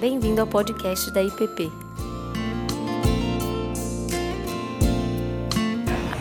[0.00, 1.70] Bem-vindo ao podcast da IPP.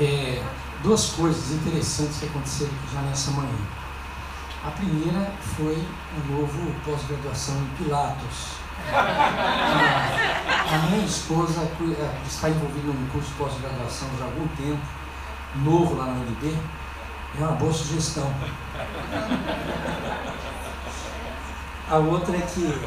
[0.02, 0.44] É,
[0.84, 3.55] duas coisas interessantes que aconteceram já nessa manhã.
[4.65, 8.57] A primeira foi o novo pós-graduação em Pilatos.
[8.92, 14.86] A, a minha esposa é, está envolvida num curso de pós-graduação já há algum tempo,
[15.64, 16.54] novo lá na UNB.
[17.39, 18.30] É uma boa sugestão.
[21.89, 22.77] A outra é que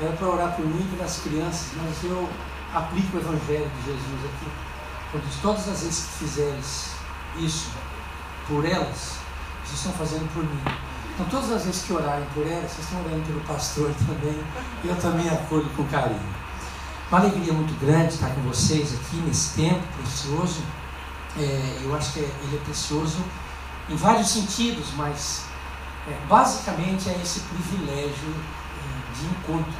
[0.00, 2.28] era para orar por mim e pelas crianças, mas eu
[2.74, 4.50] aplico o Evangelho de Jesus aqui.
[5.10, 6.90] Quando todas as vezes que fizeres
[7.38, 7.70] isso
[8.46, 9.18] por elas,
[9.64, 10.60] vocês estão fazendo por mim.
[11.14, 14.40] Então, todas as vezes que orarem por elas, vocês estão orando pelo pastor também.
[14.84, 16.40] Eu também acolho com carinho.
[17.10, 20.62] Uma alegria muito grande estar com vocês aqui nesse tempo precioso.
[21.36, 23.18] É, eu acho que é, ele é precioso
[23.88, 25.44] em vários sentidos, mas
[26.08, 29.72] é, basicamente é esse privilégio é, de encontro,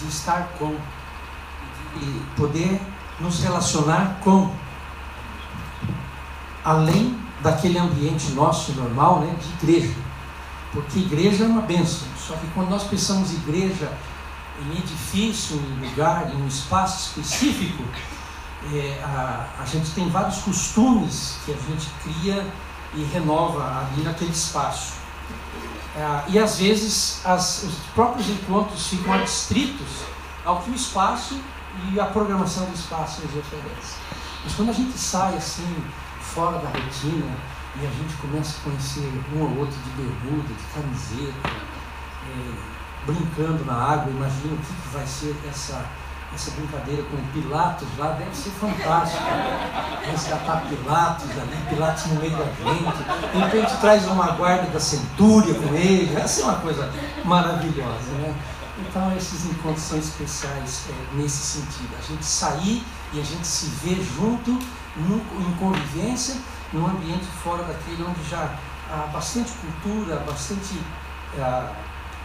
[0.00, 0.76] de estar com,
[1.96, 2.80] e poder
[3.20, 4.52] nos relacionar com,
[6.64, 9.94] além daquele ambiente nosso normal, né, de igreja.
[10.72, 13.90] Porque igreja é uma bênção, só que quando nós pensamos igreja
[14.60, 17.82] em edifício, em lugar, em um espaço específico,
[18.72, 22.46] é, a, a gente tem vários costumes que a gente cria
[22.94, 24.97] e renova ali naquele espaço.
[25.96, 30.04] É, e às vezes as, os próprios encontros ficam adstritos
[30.44, 31.40] ao que o espaço
[31.90, 33.96] e a programação do espaço nos oferece.
[34.44, 35.84] Mas quando a gente sai assim,
[36.20, 37.36] fora da rotina,
[37.80, 43.64] e a gente começa a conhecer um ou outro de bermuda, de camiseta, é, brincando
[43.64, 45.84] na água, imagina o que, que vai ser essa
[46.34, 49.22] essa brincadeira com Pilatos lá deve ser fantástico.
[50.10, 53.32] Resgatar Pilatos ali, Pilatos no meio da gente.
[53.32, 56.14] De repente traz uma guarda da centúria com ele.
[56.14, 56.90] Vai ser uma coisa
[57.24, 58.34] maravilhosa, né?
[58.78, 61.90] Então esses encontros são especiais é, nesse sentido.
[61.98, 64.50] A gente sair e a gente se ver junto,
[64.96, 66.36] em convivência,
[66.72, 68.54] num ambiente fora daquele onde já
[68.90, 70.80] há bastante cultura, bastante
[71.38, 71.72] ah,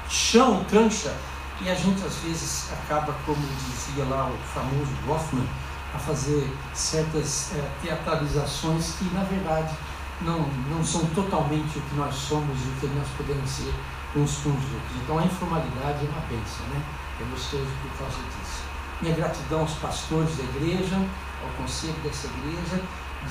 [0.09, 1.14] chão, cancha
[1.62, 5.47] e a gente às vezes acaba, como dizia lá o famoso Goffman,
[5.94, 9.74] a fazer certas é, teatralizações que na verdade
[10.22, 13.74] não, não são totalmente o que nós somos e o que nós podemos ser
[14.16, 14.96] uns com os outros.
[15.03, 16.81] Então a informalidade é uma bênção, né?
[17.22, 18.64] É gostoso por causa disso.
[19.02, 22.81] Minha gratidão aos pastores da igreja, ao conselho dessa igreja,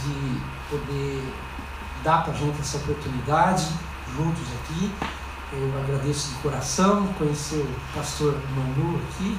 [0.02, 0.40] de
[0.70, 1.34] poder
[2.04, 3.66] dar para a gente essa oportunidade
[4.16, 4.92] juntos aqui
[5.52, 9.36] eu agradeço de coração conhecer o pastor Manu aqui.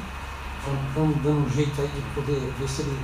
[0.88, 3.00] Estamos dando um jeito aí de poder ver se ele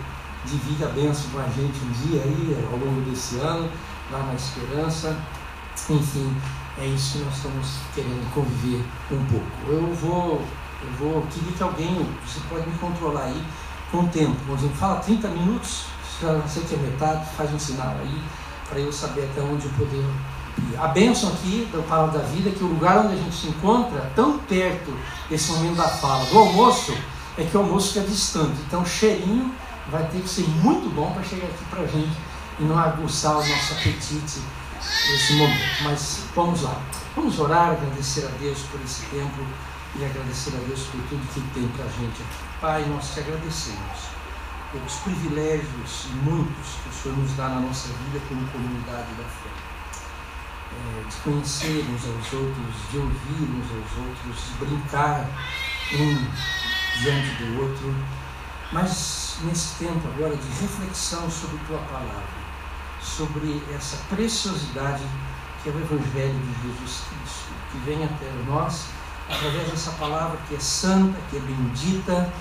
[0.46, 3.70] divide a bênção com a gente um dia aí, ao longo desse ano,
[4.12, 5.18] lá na Esperança.
[5.90, 6.36] Enfim,
[6.78, 9.48] é isso que nós estamos querendo conviver um pouco.
[9.68, 10.46] Eu vou,
[10.84, 13.44] eu vou queria que alguém, você pode me controlar aí
[13.92, 14.54] com o tempo.
[14.54, 15.86] A gente fala 30 minutos,
[16.20, 18.22] se eu sei que é metade, faz um sinal aí,
[18.70, 20.06] para eu saber até onde eu poder
[20.78, 23.48] a bênção aqui da Palavra da Vida é que o lugar onde a gente se
[23.48, 24.98] encontra, tão perto
[25.30, 26.98] desse momento da fala, do almoço,
[27.38, 28.56] é que o almoço fica distante.
[28.66, 29.54] Então o cheirinho
[29.92, 32.18] vai ter que ser muito bom para chegar aqui para a gente
[32.60, 34.42] e não aguçar o nosso apetite
[35.12, 35.84] nesse momento.
[35.84, 36.82] Mas vamos lá.
[37.16, 39.46] Vamos orar, agradecer a Deus por esse tempo
[39.96, 42.60] e agradecer a Deus por tudo que tem para a gente aqui.
[42.62, 44.10] Pai, nós te agradecemos
[44.72, 49.59] pelos privilégios muitos que o Senhor nos dá na nossa vida como comunidade da fé
[51.10, 55.28] de conhecer uns aos outros, de ouvir uns aos outros, de brincar
[55.94, 57.96] um diante do outro,
[58.72, 62.40] mas nesse tempo agora de reflexão sobre tua palavra,
[63.02, 65.04] sobre essa preciosidade
[65.64, 68.86] que é o Evangelho de Jesus Cristo, que vem até nós
[69.30, 72.32] através dessa palavra que é santa, que é bendita,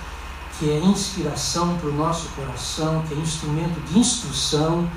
[0.59, 4.88] que é inspiração para o nosso coração, que é instrumento de instrução,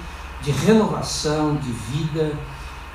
[0.41, 2.37] de renovação, de vida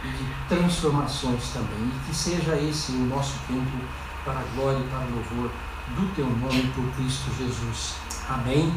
[0.05, 1.91] e de transformações também.
[1.95, 3.85] E que seja esse o nosso tempo
[4.25, 5.51] para a glória e para o louvor
[5.95, 7.95] do teu nome por Cristo Jesus.
[8.29, 8.73] Amém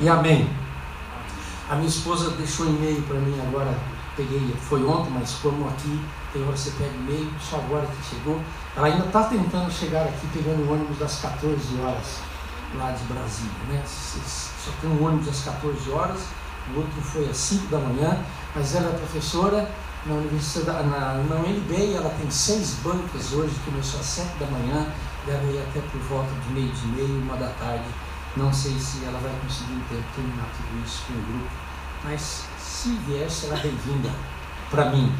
[0.00, 0.48] e amém.
[1.68, 3.74] A minha esposa deixou e-mail para mim agora,
[4.16, 6.00] peguei, foi ontem, mas como aqui
[6.32, 8.40] tem hora você pega e-mail, só agora que chegou.
[8.76, 12.20] Ela ainda está tentando chegar aqui pegando o ônibus das 14 horas
[12.74, 13.52] lá de Brasília.
[13.68, 13.82] Né?
[13.86, 16.20] Só tem um ônibus às 14 horas,
[16.74, 18.18] o outro foi às 5 da manhã,
[18.54, 19.70] mas ela é professora
[20.06, 24.86] na universidade, na, na UNB, ela tem seis bancas hoje, começou às sete da manhã,
[25.26, 27.84] deve ir até por volta de meio de meio, uma da tarde.
[28.36, 29.80] Não sei se ela vai conseguir
[30.14, 31.50] terminar tudo isso com o grupo,
[32.04, 34.10] mas se vier, será bem-vinda
[34.70, 35.12] para mim.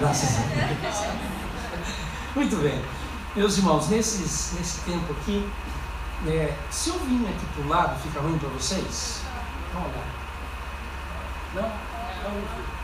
[0.00, 0.96] Graças a Deus.
[2.34, 2.82] Muito bem.
[3.36, 5.48] Meus irmãos, nesses, nesse tempo aqui,
[6.26, 9.20] É, se eu vim aqui para o lado, fica ruim para vocês?
[9.72, 10.02] Vamos lá.
[11.54, 11.62] Não?
[11.62, 12.77] Não.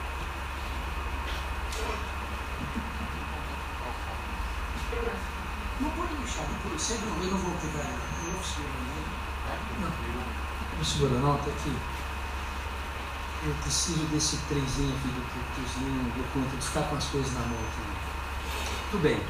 [5.84, 8.72] Não pode deixar, não pode ser, não, eu não vou pegar não seguro,
[9.80, 10.84] não.
[10.84, 11.76] Segura não, tá aqui.
[13.46, 15.22] Eu preciso desse trenzinho aqui do
[15.54, 17.82] tiozinho, do conta de ficar com as coisas na mão aqui.
[18.90, 19.22] Tudo bem.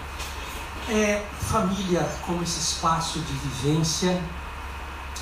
[0.89, 4.23] É, família como esse espaço de vivência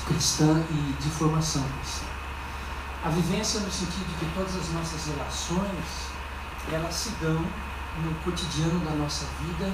[0.05, 2.05] cristã e de formação cristã.
[3.03, 6.11] A vivência no sentido de que todas as nossas relações,
[6.71, 7.43] elas se dão
[8.01, 9.71] no cotidiano da nossa vida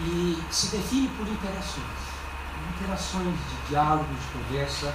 [0.00, 2.02] e se define por interações.
[2.74, 4.94] Interações de diálogo, de conversa,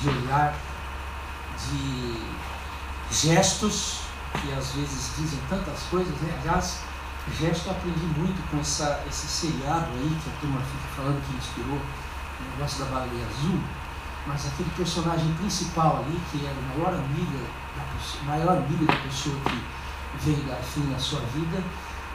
[0.00, 0.54] de olhar,
[1.70, 2.16] de
[3.10, 4.00] gestos,
[4.40, 6.38] que às vezes dizem tantas coisas, né?
[6.40, 6.80] Aliás,
[7.38, 11.36] gesto eu aprendi muito com essa, esse seriado aí que a turma fica falando que
[11.36, 13.60] inspirou o negócio da baleia azul,
[14.26, 17.38] mas aquele personagem principal ali, que era o maior amigo
[17.76, 19.62] da pessoa, maior amigo da pessoa que
[20.24, 21.62] veio dar fim na sua vida,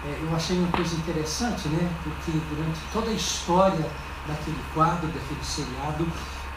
[0.03, 1.92] eu achei uma coisa interessante, né?
[2.03, 3.89] Porque durante toda a história
[4.27, 6.07] daquele quadro, daquele seriado,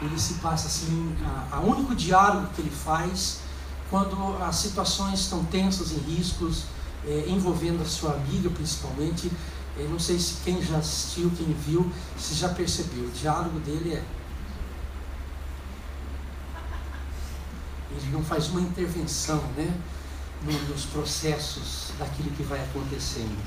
[0.01, 3.41] ele se passa assim, a, a único diálogo que ele faz
[3.89, 6.63] quando as situações estão tensas e riscos,
[7.05, 9.31] é, envolvendo a sua amiga principalmente.
[9.77, 13.05] Eu não sei se quem já assistiu, quem viu, se já percebeu.
[13.05, 14.03] O diálogo dele é.
[17.91, 19.71] Ele não faz uma intervenção, né?
[20.53, 23.37] Nos processos daquilo que vai acontecendo.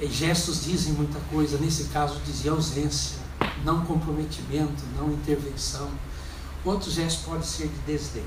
[0.00, 3.18] E gestos dizem muita coisa, nesse caso dizia ausência,
[3.64, 5.90] não comprometimento, não intervenção.
[6.64, 8.24] Outros gestos podem ser de desdém.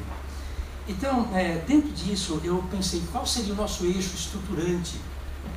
[0.88, 5.00] Então, é, dentro disso, eu pensei qual seria o nosso eixo estruturante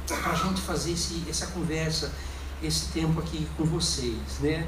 [0.06, 2.12] para a gente fazer esse, essa conversa,
[2.62, 4.66] esse tempo aqui com vocês, né?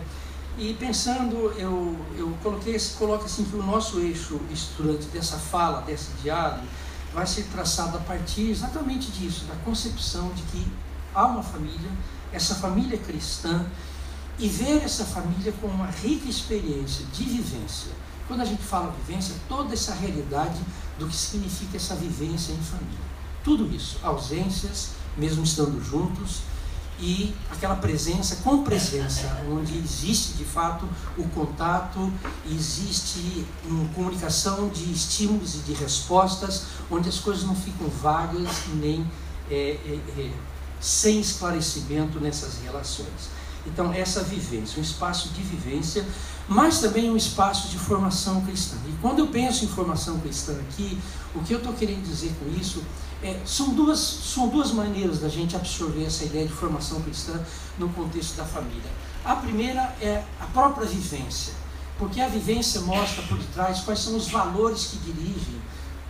[0.59, 6.11] E pensando, eu, eu coloquei, coloco assim que o nosso eixo estruturante dessa fala, desse
[6.21, 6.67] diálogo,
[7.15, 10.67] vai ser traçado a partir exatamente disso, da concepção de que
[11.15, 11.91] há uma família,
[12.33, 13.67] essa família cristã,
[14.39, 17.91] e ver essa família como uma rica experiência de vivência.
[18.29, 20.61] Quando a gente fala vivência, toda essa realidade
[20.99, 23.09] do que significa essa vivência em família.
[23.43, 26.43] Tudo isso, ausências, mesmo estando juntos,
[27.01, 32.13] e aquela presença com presença, onde existe de fato o contato,
[32.51, 39.09] existe uma comunicação de estímulos e de respostas, onde as coisas não ficam vagas nem
[39.51, 40.33] é, é, é,
[40.81, 43.38] sem esclarecimento nessas relações.
[43.67, 46.07] Então, essa vivência, um espaço de vivência,
[46.49, 48.77] mas também um espaço de formação cristã.
[48.89, 50.99] E quando eu penso em formação cristã aqui,
[51.35, 52.83] o que eu estou querendo dizer com isso
[53.23, 57.39] é, são, duas, são duas maneiras da gente absorver essa ideia de formação cristã
[57.79, 58.91] no contexto da família.
[59.25, 61.53] A primeira é a própria vivência,
[61.99, 65.61] porque a vivência mostra por detrás quais são os valores que dirigem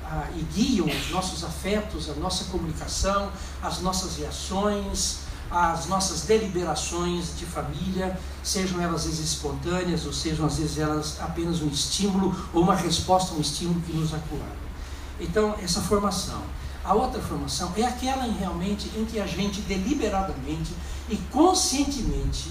[0.04, 7.36] ah, e guiam os nossos afetos, a nossa comunicação, as nossas reações, as nossas deliberações
[7.38, 12.62] de família, sejam elas vezes espontâneas ou sejam às vezes elas apenas um estímulo ou
[12.62, 14.68] uma resposta a um estímulo que nos acuaram.
[15.20, 16.42] Então, essa formação.
[16.84, 20.72] A outra formação é aquela em, realmente em que a gente deliberadamente
[21.08, 22.50] e conscientemente,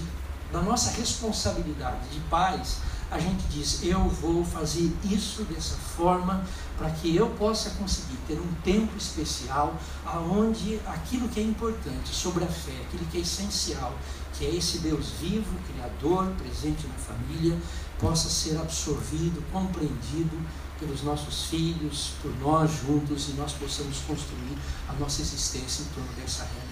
[0.52, 2.78] da nossa responsabilidade de pais,
[3.10, 6.44] a gente diz: eu vou fazer isso dessa forma
[6.78, 12.44] para que eu possa conseguir ter um tempo especial aonde aquilo que é importante sobre
[12.44, 13.92] a fé, aquilo que é essencial,
[14.34, 17.58] que é esse Deus vivo, criador, presente na família,
[17.98, 20.38] possa ser absorvido, compreendido
[20.78, 24.56] pelos nossos filhos, por nós juntos e nós possamos construir
[24.88, 26.67] a nossa existência em torno dessa realidade.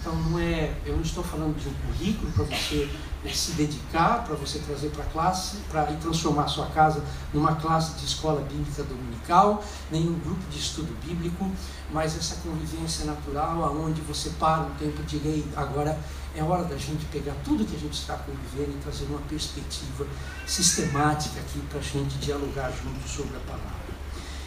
[0.00, 2.88] Então não é, eu não estou falando de um currículo para você
[3.32, 7.98] se dedicar, para você trazer para a classe, para transformar a sua casa numa classe
[7.98, 11.50] de escola bíblica dominical, nem um grupo de estudo bíblico,
[11.90, 15.98] mas essa convivência natural, aonde você para um tempo de lei, agora
[16.36, 20.06] é hora da gente pegar tudo que a gente está convivendo e trazer uma perspectiva
[20.46, 23.84] sistemática aqui para a gente dialogar junto sobre a palavra.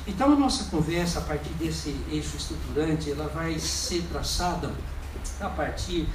[0.05, 4.71] Então a nossa conversa, a partir desse eixo estruturante, ela vai ser traçada
[5.39, 6.07] a partir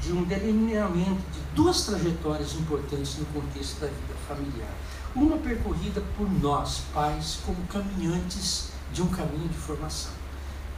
[0.00, 4.74] de um delineamento de duas trajetórias importantes no contexto da vida familiar.
[5.14, 10.12] Uma percorrida por nós, pais, como caminhantes de um caminho de formação.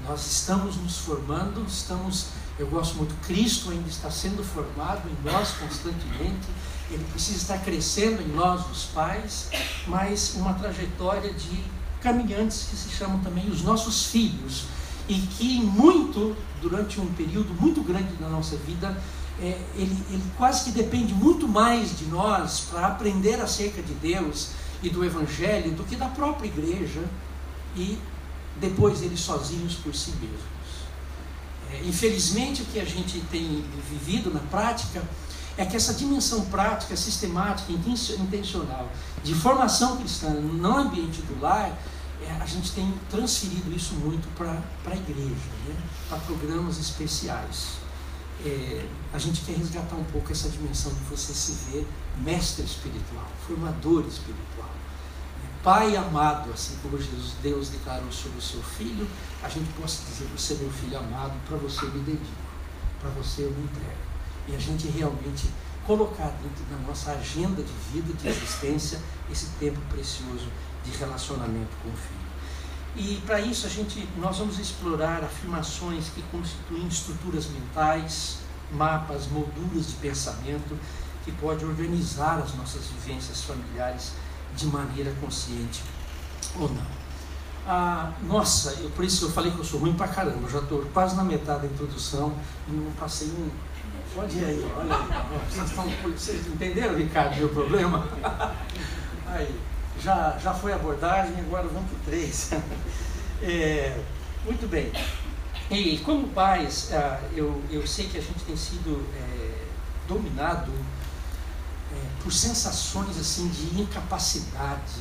[0.07, 2.26] Nós estamos nos formando, estamos,
[2.59, 6.47] eu gosto muito, Cristo ainda está sendo formado em nós constantemente,
[6.90, 9.49] ele precisa estar crescendo em nós, os pais,
[9.87, 11.64] mas uma trajetória de
[12.02, 14.64] caminhantes que se chamam também os nossos filhos,
[15.09, 18.97] e que muito, durante um período muito grande da nossa vida,
[19.41, 24.51] é, ele, ele quase que depende muito mais de nós para aprender acerca de Deus
[24.83, 27.03] e do Evangelho do que da própria igreja
[27.77, 27.99] e
[28.61, 30.55] depois eles sozinhos por si mesmos.
[31.73, 35.03] É, infelizmente, o que a gente tem vivido na prática
[35.57, 38.91] é que essa dimensão prática, sistemática, intencional
[39.23, 41.77] de formação cristã no ambiente do lar,
[42.26, 45.76] é, a gente tem transferido isso muito para a igreja, né?
[46.09, 47.78] para programas especiais.
[48.45, 51.87] É, a gente quer resgatar um pouco essa dimensão de você se ver
[52.19, 54.71] mestre espiritual, formador espiritual.
[55.62, 59.09] Pai amado, assim como Jesus, Deus declarou sobre o seu filho,
[59.43, 62.26] a gente possa dizer: Você é meu filho amado, para você eu me dedico,
[63.00, 63.97] para você eu me entrego.
[64.47, 65.49] E a gente realmente
[65.87, 69.00] colocar dentro da nossa agenda de vida, de existência,
[69.33, 70.49] esse tempo precioso
[70.85, 72.25] de relacionamento com o filho.
[72.97, 78.38] E para isso a gente, nós vamos explorar afirmações que constituem estruturas mentais,
[78.71, 80.79] mapas, molduras de pensamento
[81.25, 84.12] que pode organizar as nossas vivências familiares
[84.57, 85.83] de maneira consciente
[86.59, 87.05] ou não.
[87.67, 90.59] Ah, nossa, eu, por isso eu falei que eu sou ruim pra caramba, eu já
[90.59, 92.35] estou quase na metade da introdução
[92.69, 93.49] e não passei um.
[94.14, 95.50] Pode ir aí, olha aí.
[95.50, 98.07] Vocês, estão, vocês entenderam, Ricardo, meu problema?
[99.26, 99.61] Aí,
[100.03, 102.51] já, já foi abordagem, agora vamos para o três.
[103.43, 104.01] É,
[104.47, 104.91] muito bem.
[105.71, 109.67] E como pais, ah, eu, eu sei que a gente tem sido é,
[110.09, 110.73] dominado
[111.93, 114.95] é, por sensações assim de incapacidade,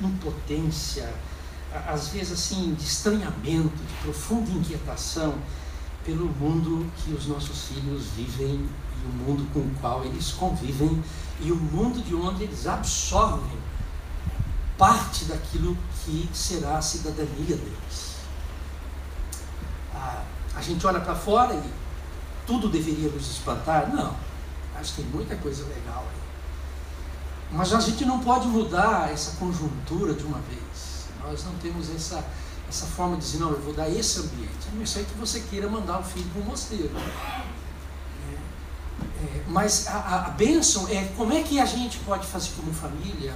[0.00, 1.12] de impotência,
[1.86, 5.34] às vezes assim de estranhamento, de profunda inquietação
[6.04, 11.02] pelo mundo que os nossos filhos vivem e o mundo com o qual eles convivem
[11.40, 13.58] e o mundo de onde eles absorvem
[14.78, 18.16] parte daquilo que será a cidadania deles.
[19.92, 20.22] A,
[20.54, 21.70] a gente olha para fora e
[22.46, 23.92] tudo deveria nos espantar?
[23.92, 24.14] Não.
[24.76, 26.18] Acho que tem muita coisa legal aí.
[27.50, 31.06] Mas a gente não pode mudar essa conjuntura de uma vez.
[31.22, 32.24] Nós não temos essa,
[32.68, 34.68] essa forma de dizer, não, eu vou dar esse ambiente.
[34.72, 36.90] A não ser que você queira mandar o filho para o mosteiro.
[38.30, 38.34] É,
[39.24, 43.34] é, mas a, a bênção é como é que a gente pode fazer como família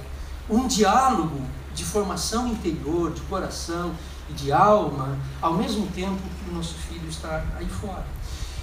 [0.49, 1.41] um diálogo
[1.73, 3.93] de formação interior, de coração
[4.29, 8.05] e de alma, ao mesmo tempo que o nosso filho está aí fora.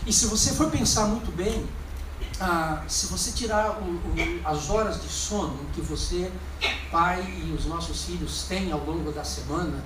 [0.06, 1.66] E se você for pensar muito bem,
[2.40, 6.30] ah, se você tirar o, o, as horas de sono que você,
[6.90, 9.82] pai e os nossos filhos têm ao longo da semana,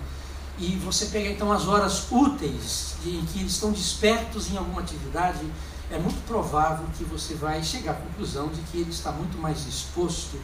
[0.57, 4.83] e você pegar então as horas úteis de, em que eles estão despertos em alguma
[4.83, 5.45] atividade,
[5.91, 9.67] é muito provável que você vai chegar à conclusão de que ele está muito mais
[9.67, 10.39] exposto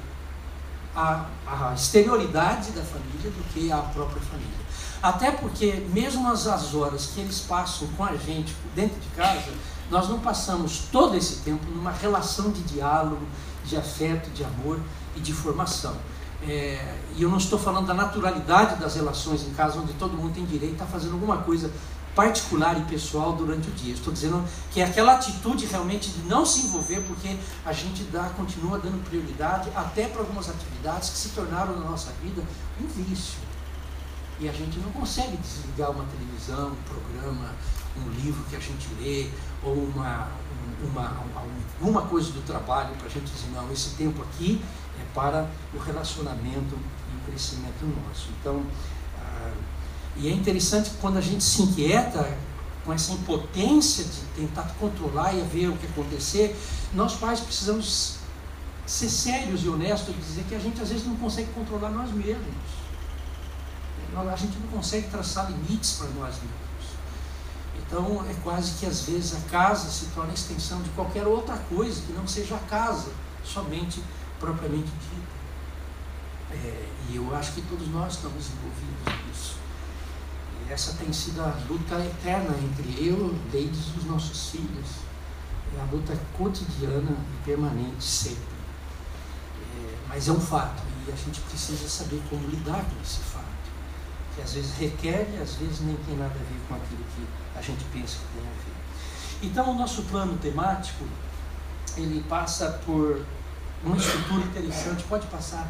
[0.95, 4.61] à, à exterioridade da família do que à própria família.
[5.03, 9.53] Até porque, mesmo as, as horas que eles passam com a gente dentro de casa,
[9.91, 13.27] nós não passamos todo esse tempo numa relação de diálogo,
[13.65, 14.79] de afeto, de amor
[15.17, 15.95] e de formação.
[16.43, 20.33] É, e eu não estou falando da naturalidade das relações em casa, onde todo mundo
[20.35, 21.71] tem direito a fazendo alguma coisa
[22.15, 23.95] particular e pessoal durante o dia.
[23.95, 28.31] Estou dizendo que é aquela atitude realmente de não se envolver, porque a gente dá,
[28.31, 32.43] continua dando prioridade até para algumas atividades que se tornaram na nossa vida
[32.81, 33.39] um vício.
[34.39, 37.55] E a gente não consegue desligar uma televisão, um programa,
[37.97, 39.31] um livro que a gente lê,
[39.63, 40.29] ou uma,
[40.83, 41.23] uma,
[41.79, 44.63] alguma coisa do trabalho para a gente dizer, não, esse tempo aqui
[44.99, 48.29] é para o relacionamento e o crescimento nosso.
[48.41, 48.65] Então,
[50.17, 52.37] e é interessante que quando a gente se inquieta
[52.85, 56.57] com essa impotência de tentar controlar e ver o que acontecer,
[56.95, 58.17] nós pais precisamos
[58.87, 62.11] ser sérios e honestos e dizer que a gente às vezes não consegue controlar nós
[62.11, 62.81] mesmos.
[64.17, 66.61] A gente não consegue traçar limites para nós mesmos.
[67.79, 71.57] Então é quase que às vezes a casa se torna a extensão de qualquer outra
[71.57, 73.11] coisa que não seja a casa,
[73.45, 74.03] somente
[74.39, 75.41] propriamente dita.
[76.53, 79.60] É, e eu acho que todos nós estamos envolvidos nisso.
[80.71, 84.87] E essa tem sido a luta eterna entre eu, desde os nossos filhos.
[85.77, 88.55] É a luta cotidiana e permanente sempre.
[89.75, 93.45] É, mas é um fato e a gente precisa saber como lidar com esse fato.
[94.37, 97.27] Que às vezes requer e às vezes nem tem nada a ver com aquilo que
[97.59, 99.49] a gente pensa que tem a ver.
[99.49, 101.05] Então, o nosso plano temático,
[101.97, 103.25] ele passa por
[103.83, 105.69] uma estrutura interessante, pode passar.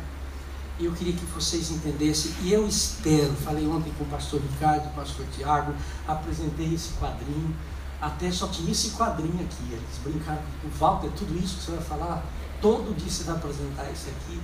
[0.80, 4.86] E eu queria que vocês entendessem, e eu espero, falei ontem com o pastor Ricardo,
[4.86, 5.74] o pastor Tiago,
[6.08, 7.54] apresentei esse quadrinho,
[8.00, 9.62] até só tinha esse quadrinho aqui.
[9.70, 12.24] Eles brincaram com o Walter, tudo isso que você vai falar,
[12.62, 14.40] todo dia você vai apresentar isso aqui.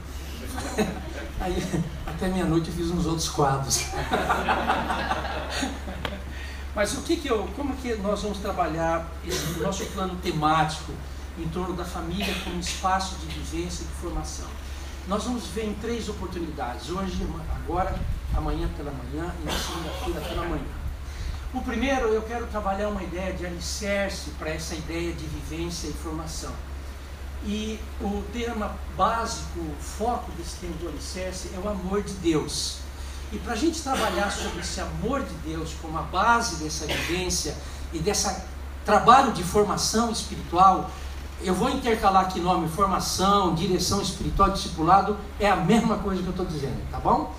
[1.41, 1.57] Aí,
[2.07, 3.87] até meia-noite eu fiz uns outros quadros.
[6.77, 10.93] Mas o que que eu, como que nós vamos trabalhar esse nosso plano temático
[11.39, 14.66] em torno da família como espaço de vivência e de formação?
[15.09, 17.95] Nós vamos ver em três oportunidades, hoje, agora,
[18.35, 20.65] amanhã pela manhã e na segunda-feira pela manhã.
[21.55, 25.93] O primeiro, eu quero trabalhar uma ideia de alicerce para essa ideia de vivência e
[25.93, 26.53] formação.
[27.45, 32.79] E o tema básico, o foco desse tema do alicerce é o amor de Deus.
[33.33, 37.57] E para a gente trabalhar sobre esse amor de Deus como a base dessa vivência
[37.93, 38.29] e desse
[38.85, 40.91] trabalho de formação espiritual,
[41.43, 46.31] eu vou intercalar aqui nome formação, direção espiritual, discipulado, é a mesma coisa que eu
[46.31, 47.35] estou dizendo, tá bom?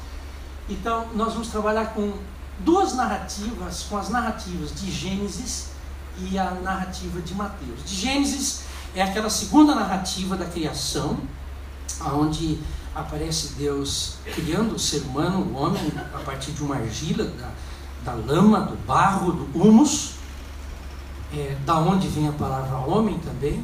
[0.70, 2.14] Então, nós vamos trabalhar com
[2.60, 5.70] duas narrativas, com as narrativas de Gênesis
[6.20, 7.84] e a narrativa de Mateus.
[7.86, 8.64] De Gênesis
[8.96, 11.18] é aquela segunda narrativa da criação,
[12.14, 12.60] onde
[12.94, 17.52] aparece Deus criando o ser humano, o homem, a partir de uma argila, da,
[18.04, 20.14] da lama, do barro, do humus,
[21.34, 23.64] é, da onde vem a palavra homem também,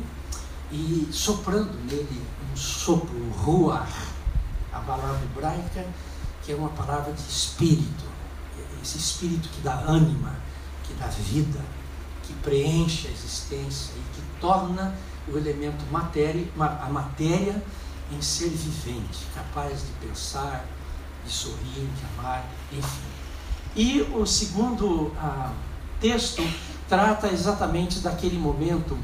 [0.74, 3.88] e soprando nele um sopro, ruar,
[4.74, 5.86] a palavra hebraica,
[6.42, 8.04] que é uma palavra de espírito,
[8.82, 10.36] esse espírito que dá ânima,
[10.84, 11.62] que dá vida,
[12.24, 14.96] que preenche a existência e que torna
[15.28, 17.64] o elemento matéria, a matéria
[18.12, 20.66] em ser vivente, capaz de pensar,
[21.24, 23.14] de sorrir, de amar, enfim.
[23.76, 25.54] E o segundo ah,
[26.02, 26.44] texto
[26.90, 28.98] trata exatamente daquele momento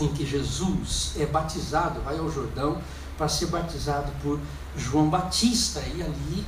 [0.00, 2.80] em que Jesus é batizado, vai ao Jordão
[3.16, 4.38] para ser batizado por
[4.76, 6.46] João Batista, e ali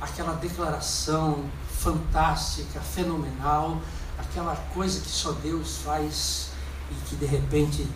[0.00, 1.44] aquela declaração
[1.78, 3.80] fantástica, fenomenal,
[4.18, 6.50] aquela coisa que só Deus faz
[6.90, 7.86] e que de repente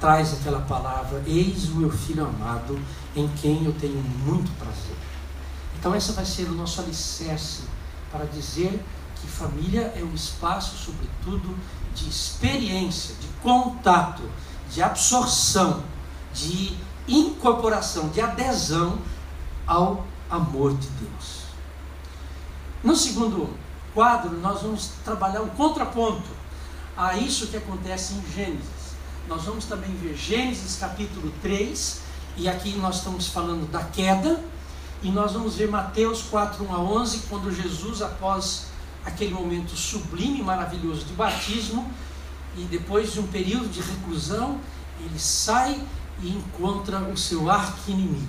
[0.00, 2.78] traz aquela palavra: Eis o meu filho amado,
[3.14, 4.96] em quem eu tenho muito prazer.
[5.78, 7.62] Então, essa vai ser o nosso alicerce
[8.10, 8.82] para dizer
[9.20, 11.56] que família é um espaço, sobretudo,
[11.96, 14.22] de experiência, de contato,
[14.70, 15.82] de absorção,
[16.32, 16.76] de
[17.08, 18.98] incorporação, de adesão
[19.66, 21.46] ao amor de Deus.
[22.84, 23.56] No segundo
[23.94, 26.28] quadro, nós vamos trabalhar um contraponto
[26.96, 28.94] a isso que acontece em Gênesis.
[29.26, 32.00] Nós vamos também ver Gênesis capítulo 3,
[32.36, 34.44] e aqui nós estamos falando da queda,
[35.02, 38.66] e nós vamos ver Mateus 4, 1 a 11, quando Jesus, após
[39.06, 41.90] aquele momento sublime e maravilhoso de batismo,
[42.56, 44.60] e depois de um período de reclusão,
[45.00, 45.80] ele sai
[46.20, 48.26] e encontra o seu arqui-inimigo,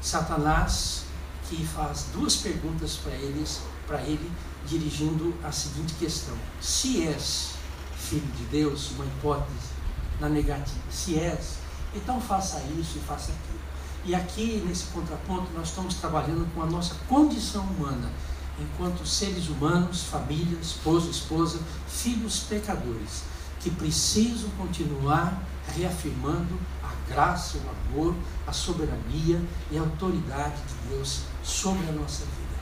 [0.00, 1.04] Satanás,
[1.48, 4.30] que faz duas perguntas para eles, para ele,
[4.66, 7.54] dirigindo a seguinte questão: se és
[7.96, 9.74] filho de Deus, uma hipótese
[10.20, 10.80] na negativa.
[10.90, 11.58] Se és,
[11.94, 13.60] então faça isso e faça aquilo.
[14.04, 18.10] E aqui, nesse contraponto, nós estamos trabalhando com a nossa condição humana,
[18.58, 23.24] enquanto seres humanos, família, esposo, esposa, filhos pecadores,
[23.60, 25.42] que precisam continuar
[25.74, 28.14] reafirmando a graça, o amor,
[28.46, 32.54] a soberania e a autoridade de Deus sobre a nossa vida.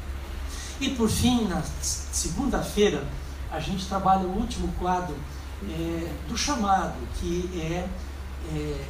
[0.81, 3.07] E por fim, na segunda-feira,
[3.51, 5.15] a gente trabalha o último quadro
[5.69, 7.89] é, do chamado, que é,
[8.53, 8.85] é,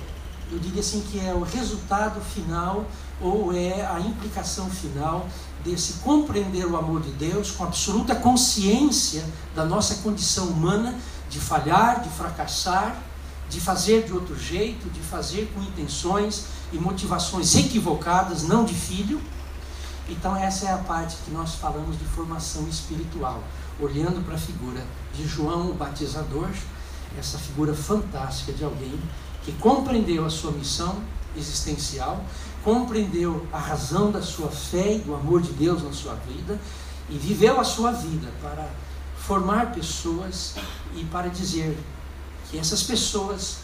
[0.51, 2.87] eu diria assim, que é o resultado final
[3.21, 5.27] ou é a implicação final
[5.65, 10.95] desse compreender o amor de Deus com absoluta consciência da nossa condição humana
[11.31, 12.97] de falhar, de fracassar,
[13.49, 19.21] de fazer de outro jeito, de fazer com intenções e motivações equivocadas, não de filho.
[20.09, 23.43] Então, essa é a parte que nós falamos de formação espiritual
[23.81, 26.49] olhando para a figura de João o Batizador,
[27.19, 28.99] essa figura fantástica de alguém
[29.45, 30.97] que compreendeu a sua missão
[31.37, 32.23] existencial,
[32.65, 36.59] compreendeu a razão da sua fé e do amor de Deus na sua vida
[37.09, 38.69] e viveu a sua vida para
[39.17, 40.55] formar pessoas
[40.95, 41.79] e para dizer
[42.51, 43.59] que essas pessoas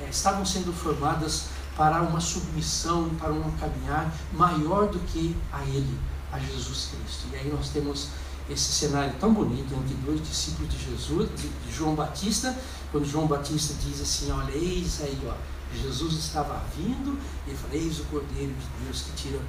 [0.00, 5.98] é, estavam sendo formadas para uma submissão, para um caminhar maior do que a Ele,
[6.32, 7.26] a Jesus Cristo.
[7.32, 8.08] E aí nós temos
[8.48, 12.56] esse cenário tão bonito entre dois discípulos de Jesus, de, João Batista,
[12.90, 15.34] quando João Batista diz assim, olha, eis aí, ó,
[15.78, 19.40] Jesus estava vindo, e fala, eis o Cordeiro de Deus que tira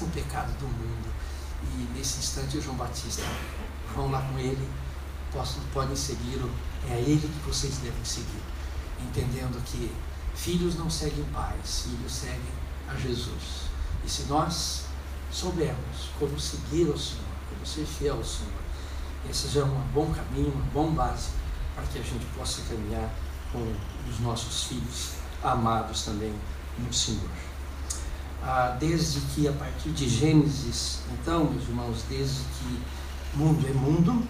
[0.00, 1.12] o pecado do mundo.
[1.62, 3.22] E nesse instante o João Batista,
[3.94, 4.68] vão lá com ele,
[5.72, 6.50] podem segui-lo,
[6.88, 8.42] é a ele que vocês devem seguir.
[9.00, 9.90] Entendendo que
[10.34, 12.40] filhos não seguem pais, filhos seguem
[12.88, 13.66] a Jesus.
[14.04, 14.84] E se nós
[15.30, 17.26] soubermos como seguir o Senhor,
[17.66, 18.52] ser fiel ao Senhor.
[19.28, 21.30] Esse já é um bom caminho, uma bom base
[21.74, 23.10] para que a gente possa caminhar
[23.52, 23.74] com
[24.08, 25.12] os nossos filhos
[25.52, 26.34] amados também
[26.78, 27.30] no Senhor.
[28.42, 32.82] Ah, desde que a partir de Gênesis, então, meus irmãos, desde que
[33.36, 34.26] mundo é mundo,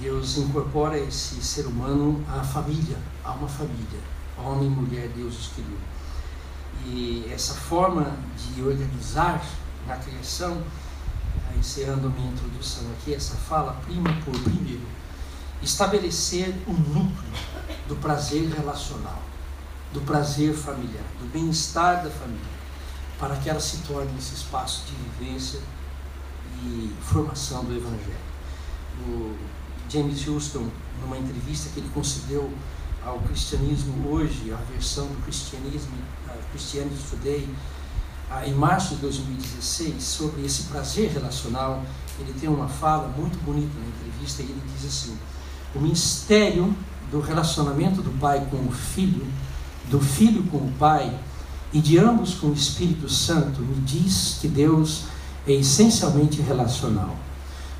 [0.00, 4.00] Deus incorpora esse ser humano à família, a uma família.
[4.36, 5.78] Homem e mulher, Deus os criou.
[6.86, 9.44] E essa forma de organizar
[9.86, 10.62] na criação,
[11.58, 14.86] encerrando a minha introdução aqui, essa fala prima por primeiro,
[15.62, 17.32] estabelecer um núcleo
[17.88, 19.20] do prazer relacional,
[19.92, 22.58] do prazer familiar, do bem-estar da família,
[23.18, 25.60] para que ela se torne esse espaço de vivência
[26.62, 28.28] e formação do Evangelho.
[29.06, 29.36] O
[29.88, 30.68] James Houston,
[31.00, 32.52] numa entrevista que ele concedeu
[33.04, 35.96] ao cristianismo hoje, a versão do cristianismo,
[36.26, 37.48] uh, Christianity Today,
[38.44, 41.82] em março de 2016, sobre esse prazer relacional,
[42.20, 45.16] ele tem uma fala muito bonita na entrevista e ele diz assim:
[45.74, 46.74] o mistério
[47.10, 49.26] do relacionamento do pai com o filho,
[49.90, 51.18] do filho com o pai
[51.72, 55.04] e de ambos com o Espírito Santo me diz que Deus
[55.46, 57.16] é essencialmente relacional.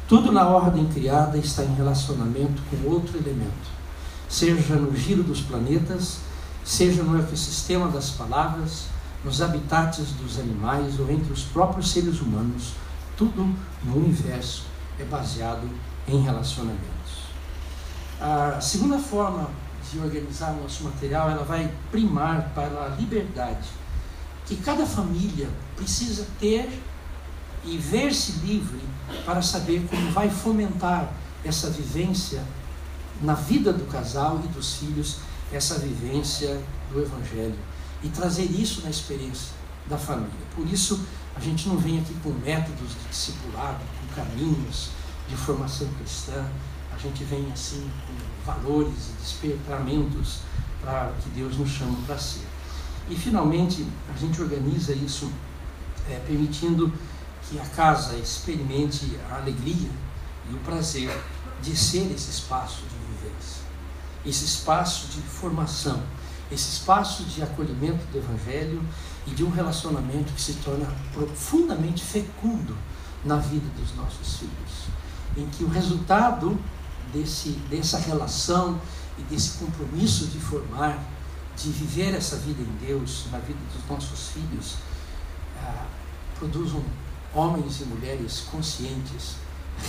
[0.07, 3.69] Tudo na ordem criada está em relacionamento com outro elemento,
[4.29, 6.19] seja no giro dos planetas,
[6.65, 8.85] seja no ecossistema das palavras,
[9.25, 12.73] nos habitats dos animais ou entre os próprios seres humanos,
[13.17, 14.65] tudo no universo
[14.99, 15.69] é baseado
[16.07, 17.29] em relacionamentos.
[18.21, 19.51] A segunda forma
[19.91, 23.69] de organizar o nosso material, ela vai primar para a liberdade,
[24.47, 26.83] que cada família precisa ter
[27.65, 28.81] e ver-se livre
[29.25, 31.13] para saber como vai fomentar
[31.45, 32.43] essa vivência
[33.21, 35.19] na vida do casal e dos filhos,
[35.53, 36.61] essa vivência
[36.93, 37.59] do Evangelho
[38.03, 39.53] e trazer isso na experiência
[39.89, 40.31] da família.
[40.55, 41.01] Por isso,
[41.35, 44.91] a gente não vem aqui com métodos de discipulado, com caminhos
[45.29, 46.45] de formação cristã,
[46.99, 50.41] a gente vem assim com valores e despertamentos
[50.81, 52.45] para que Deus nos chama para ser.
[53.09, 55.31] E finalmente, a gente organiza isso
[56.11, 56.93] é, permitindo
[57.49, 59.91] que a casa experimente a alegria
[60.51, 61.17] e o prazer
[61.63, 63.63] de ser esse espaço de vivência,
[64.27, 66.03] esse espaço de formação,
[66.51, 68.83] esse espaço de acolhimento do Evangelho
[69.25, 72.77] e de um relacionamento que se torna profundamente fecundo
[73.25, 74.89] na vida dos nossos filhos,
[75.37, 76.59] em que o resultado
[77.13, 78.81] desse, dessa relação
[79.19, 80.99] e desse compromisso de formar,
[81.57, 84.77] de viver essa vida em Deus, na vida dos nossos filhos,
[85.61, 85.87] ah,
[86.39, 86.83] produzam
[87.35, 89.37] homens e mulheres conscientes,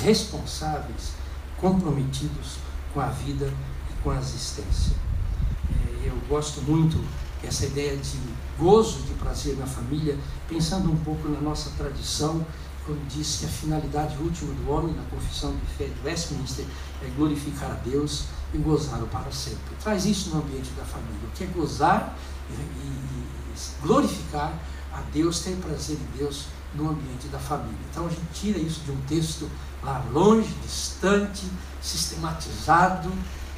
[0.04, 1.14] responsáveis,
[1.58, 2.58] comprometidos
[2.94, 3.52] com a vida
[3.90, 4.94] e com a existência.
[5.72, 7.04] É, eu gosto muito
[7.42, 8.18] dessa ideia de
[8.58, 12.46] gozo, de prazer na família, pensando um pouco na nossa tradição
[12.90, 16.66] quando diz que a finalidade última do homem, na confissão de fé de Westminster,
[17.04, 19.76] é glorificar a Deus e gozá-lo para sempre.
[19.84, 22.18] Traz isso no ambiente da família, o que é gozar
[22.50, 24.58] e, e glorificar
[24.92, 27.78] a Deus, ter prazer em Deus no ambiente da família.
[27.92, 29.48] Então a gente tira isso de um texto
[29.84, 31.46] lá longe, distante,
[31.80, 33.12] sistematizado,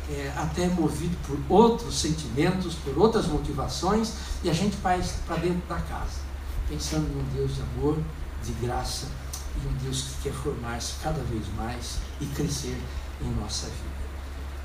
[0.09, 4.11] é, até movido por outros sentimentos, por outras motivações,
[4.43, 6.19] e a gente faz para dentro da casa,
[6.67, 7.97] pensando num Deus de amor,
[8.43, 9.07] de graça
[9.55, 12.77] e um Deus que quer formar-se cada vez mais e crescer
[13.21, 14.01] em nossa vida.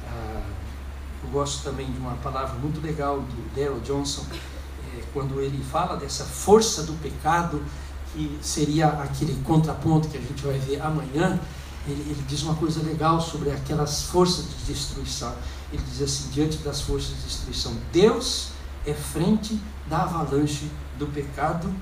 [0.06, 0.42] Ah,
[1.24, 5.96] eu gosto também de uma palavra muito legal do Daryl Johnson, é, quando ele fala
[5.96, 7.62] dessa força do pecado,
[8.12, 11.38] que seria aquele contraponto que a gente vai ver amanhã.
[11.86, 15.34] Ele, ele diz uma coisa legal sobre aquelas forças de destruição.
[15.72, 18.50] Ele diz assim: diante das forças de destruição, Deus
[18.86, 21.72] é frente da avalanche do pecado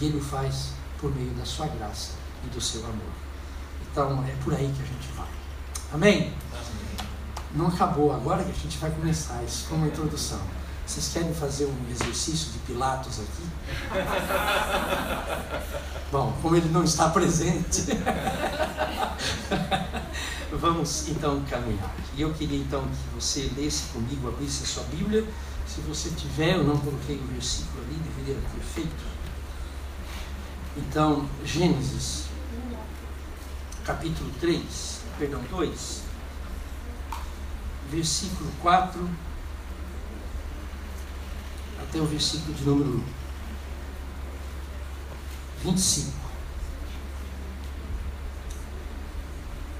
[0.00, 0.70] e ele o faz
[1.00, 2.12] por meio da sua graça
[2.44, 3.12] e do seu amor.
[3.90, 5.28] Então é por aí que a gente vai.
[5.92, 6.32] Amém?
[7.54, 10.40] Não acabou, agora que a gente vai começar isso como introdução.
[10.86, 13.42] Vocês querem fazer um exercício de Pilatos aqui?
[16.12, 17.86] Bom, como ele não está presente,
[20.52, 21.92] vamos então caminhar.
[22.16, 25.24] E eu queria então que você lesse comigo, abrisse a sua Bíblia.
[25.66, 29.15] Se você tiver, eu não coloquei o versículo ali, deveria ter feito.
[30.76, 32.26] Então, Gênesis,
[33.84, 36.02] capítulo 3, perdão, 2,
[37.90, 39.08] versículo 4
[41.80, 43.04] até o versículo de número
[45.62, 46.12] 25.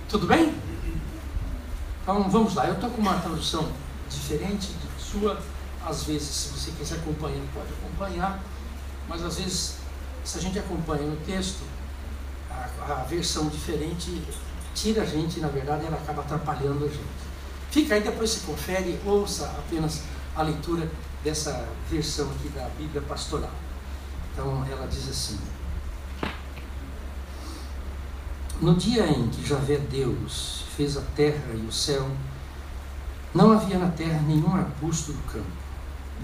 [0.08, 0.54] Tudo bem?
[2.02, 2.66] Então vamos lá.
[2.66, 3.70] Eu estou com uma tradução
[4.08, 5.42] diferente de sua.
[5.84, 8.40] Às vezes, se você quiser acompanhar, pode acompanhar.
[9.08, 9.76] Mas às vezes
[10.26, 11.62] se a gente acompanha no texto,
[12.50, 14.20] a, a versão diferente
[14.74, 17.26] tira a gente, na verdade, ela acaba atrapalhando a gente.
[17.70, 20.02] Fica aí, depois se confere, ouça apenas
[20.34, 20.90] a leitura
[21.22, 23.52] dessa versão aqui da Bíblia Pastoral.
[24.32, 25.38] Então, ela diz assim:
[28.60, 32.10] No dia em que Javé Deus fez a terra e o céu,
[33.32, 35.46] não havia na terra nenhum arbusto do campo,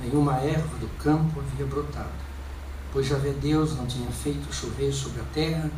[0.00, 2.10] nenhuma erva do campo havia brotado,
[2.92, 5.70] pois Javé Deus não tinha feito chover sobre a terra,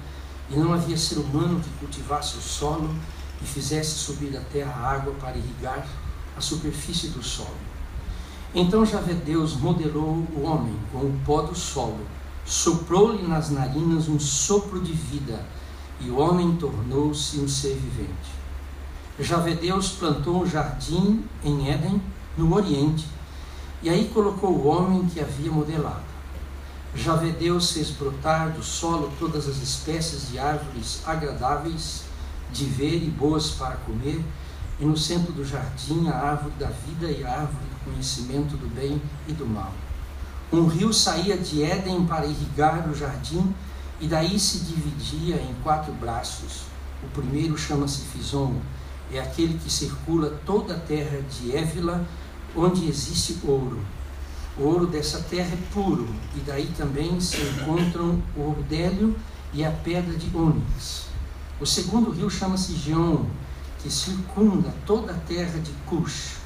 [0.50, 2.94] e não havia ser humano que cultivasse o solo
[3.40, 5.86] e fizesse subir da terra água para irrigar
[6.36, 7.56] a superfície do solo.
[8.54, 12.06] Então Javé Deus modelou o homem com o pó do solo,
[12.44, 15.44] soprou-lhe nas narinas um sopro de vida,
[16.00, 18.44] e o homem tornou-se um ser vivente.
[19.18, 22.02] Javé Deus plantou um jardim em Éden,
[22.36, 23.06] no Oriente,
[23.82, 26.13] e aí colocou o homem que havia modelado.
[26.94, 32.04] Javé Deus fez brotar do solo todas as espécies de árvores agradáveis
[32.52, 34.24] de ver e boas para comer,
[34.78, 38.72] e no centro do jardim a árvore da vida e a árvore do conhecimento do
[38.72, 39.72] bem e do mal.
[40.52, 43.52] Um rio saía de Éden para irrigar o jardim
[44.00, 46.62] e daí se dividia em quatro braços.
[47.02, 48.54] O primeiro chama-se Fison,
[49.12, 52.04] é aquele que circula toda a terra de Évila,
[52.56, 53.80] onde existe ouro.
[54.56, 59.16] O ouro dessa terra é puro, e daí também se encontram o ordélio
[59.52, 61.06] e a pedra de ônix.
[61.60, 63.24] O segundo rio chama-se Gion,
[63.80, 66.36] que circunda toda a terra de Cush.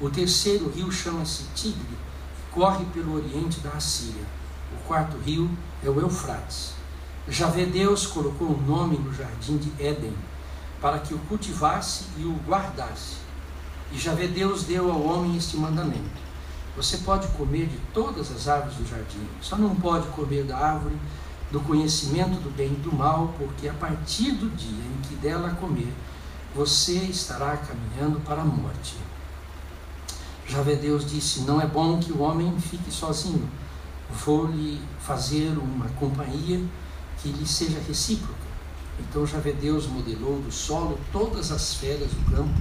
[0.00, 4.24] O terceiro rio chama-se Tigre, que corre pelo oriente da Assíria.
[4.72, 5.48] O quarto rio
[5.84, 6.72] é o Eufrates.
[7.28, 10.12] Javé Deus colocou o um nome no jardim de Éden,
[10.80, 13.16] para que o cultivasse e o guardasse.
[13.92, 16.23] E Javé Deus deu ao homem este mandamento:
[16.76, 20.96] Você pode comer de todas as árvores do jardim, só não pode comer da árvore
[21.52, 25.50] do conhecimento do bem e do mal, porque a partir do dia em que dela
[25.50, 25.92] comer,
[26.54, 28.96] você estará caminhando para a morte.
[30.46, 33.48] Javé Deus disse: Não é bom que o homem fique sozinho.
[34.10, 36.60] Vou-lhe fazer uma companhia
[37.18, 38.44] que lhe seja recíproca.
[38.98, 42.60] Então Javé Deus modelou do solo todas as feras do campo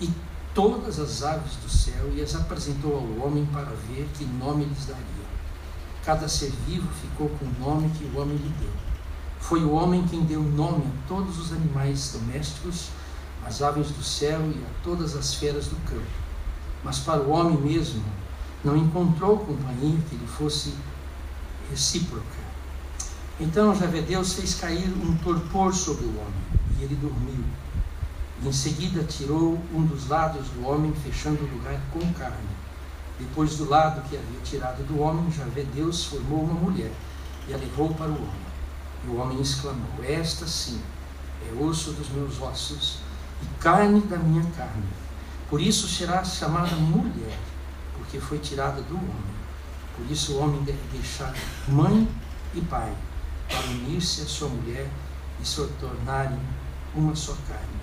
[0.00, 0.10] e
[0.54, 4.86] todas as aves do céu e as apresentou ao homem para ver que nome lhes
[4.86, 5.02] daria.
[6.04, 8.70] Cada ser vivo ficou com o nome que o homem lhe deu.
[9.40, 12.88] Foi o homem quem deu nome a todos os animais domésticos,
[13.44, 16.02] às aves do céu e a todas as feras do campo.
[16.84, 18.02] Mas para o homem mesmo
[18.64, 20.74] não encontrou companhia que lhe fosse
[21.70, 22.42] recíproca.
[23.40, 26.42] Então Javé Deus fez cair um torpor sobre o homem
[26.78, 27.44] e ele dormiu.
[28.44, 32.48] Em seguida tirou um dos lados do homem, fechando o lugar com carne.
[33.16, 36.90] Depois do lado que havia tirado do homem, Javé Deus formou uma mulher
[37.46, 38.52] e a levou para o homem.
[39.04, 40.80] E o homem exclamou: Esta sim
[41.48, 42.98] é osso dos meus ossos
[43.42, 44.88] e carne da minha carne.
[45.48, 47.38] Por isso será chamada mulher,
[47.96, 49.32] porque foi tirada do homem.
[49.96, 51.32] Por isso o homem deve deixar
[51.68, 52.08] mãe
[52.54, 52.92] e pai
[53.48, 54.88] para unir-se à sua mulher
[55.40, 56.40] e se tornarem
[56.96, 57.81] uma só carne.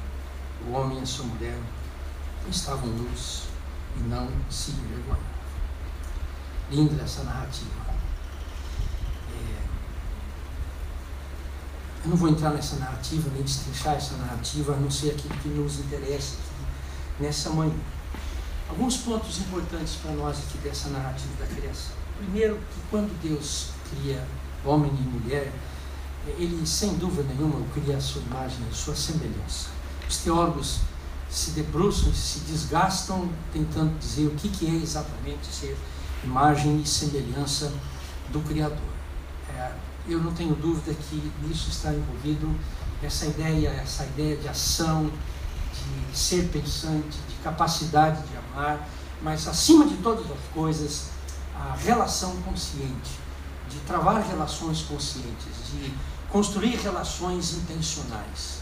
[0.67, 1.57] O homem e a sua mulher
[2.49, 3.43] estavam nus
[3.97, 5.23] e não se envergonhavam.
[6.71, 7.89] Linda essa narrativa.
[12.01, 15.49] Eu não vou entrar nessa narrativa, nem destrinchar essa narrativa, a não ser aquilo que
[15.49, 17.75] nos interessa aqui nessa manhã.
[18.69, 21.91] Alguns pontos importantes para nós aqui dessa narrativa da criação.
[22.17, 24.25] Primeiro, que quando Deus cria
[24.63, 25.51] homem e mulher,
[26.37, 29.69] ele sem dúvida nenhuma cria a sua imagem, a sua semelhança.
[30.09, 30.79] Os teólogos
[31.29, 35.77] se debruçam, se desgastam tentando dizer o que, é exatamente ser
[36.23, 37.71] imagem e semelhança
[38.29, 38.79] do Criador.
[39.55, 39.71] É,
[40.07, 42.49] eu não tenho dúvida que nisso está envolvido
[43.03, 45.11] essa ideia, essa ideia de ação,
[46.11, 48.89] de ser pensante, de capacidade de amar,
[49.21, 51.09] mas acima de todas as coisas,
[51.55, 53.19] a relação consciente,
[53.69, 55.93] de travar relações conscientes, de
[56.31, 58.58] construir relações intencionais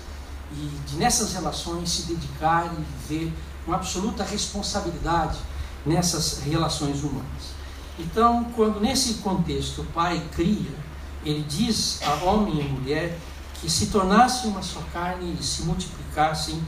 [0.52, 3.34] e de nessas relações se dedicar e viver
[3.66, 5.38] com absoluta responsabilidade
[5.86, 7.58] nessas relações humanas.
[8.00, 10.88] Então, quando nesse contexto o pai cria
[11.28, 13.18] ele diz a homem e mulher
[13.56, 16.64] que se tornassem uma só carne e se multiplicassem,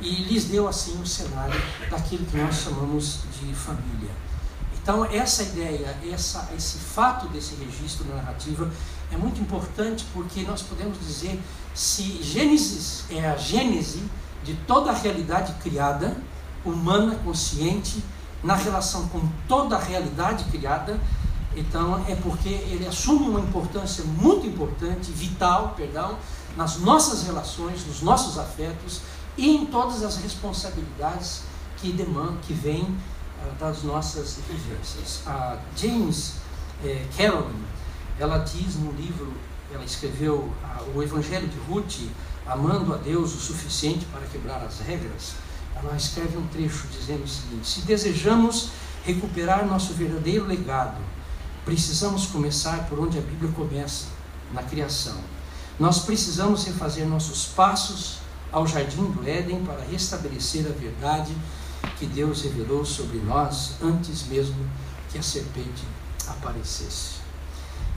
[0.00, 4.10] e lhes deu assim o cenário daquilo que nós chamamos de família.
[4.80, 8.70] Então, essa ideia, essa, esse fato desse registro na narrativa
[9.14, 11.40] é muito importante porque nós podemos dizer
[11.72, 14.02] se Gênesis é a gênese
[14.42, 16.16] de toda a realidade criada,
[16.64, 18.02] humana, consciente,
[18.42, 21.00] na relação com toda a realidade criada,
[21.56, 26.18] então é porque ele assume uma importância muito importante, vital, perdão,
[26.56, 29.00] nas nossas relações, nos nossos afetos
[29.36, 31.42] e em todas as responsabilidades
[31.78, 35.22] que demandam, que vêm uh, das nossas vivências.
[35.26, 36.34] A James
[36.84, 37.04] eh,
[38.18, 39.32] ela diz no livro,
[39.72, 42.08] ela escreveu uh, o Evangelho de Ruth,
[42.46, 45.34] amando a Deus o suficiente para quebrar as regras,
[45.74, 48.70] ela escreve um trecho dizendo o seguinte: Se desejamos
[49.04, 51.00] recuperar nosso verdadeiro legado,
[51.64, 54.06] precisamos começar por onde a Bíblia começa,
[54.52, 55.16] na criação.
[55.78, 58.18] Nós precisamos refazer nossos passos
[58.52, 61.34] ao jardim do Éden para restabelecer a verdade
[61.98, 64.56] que Deus revelou sobre nós antes mesmo
[65.10, 65.82] que a serpente
[66.28, 67.23] aparecesse.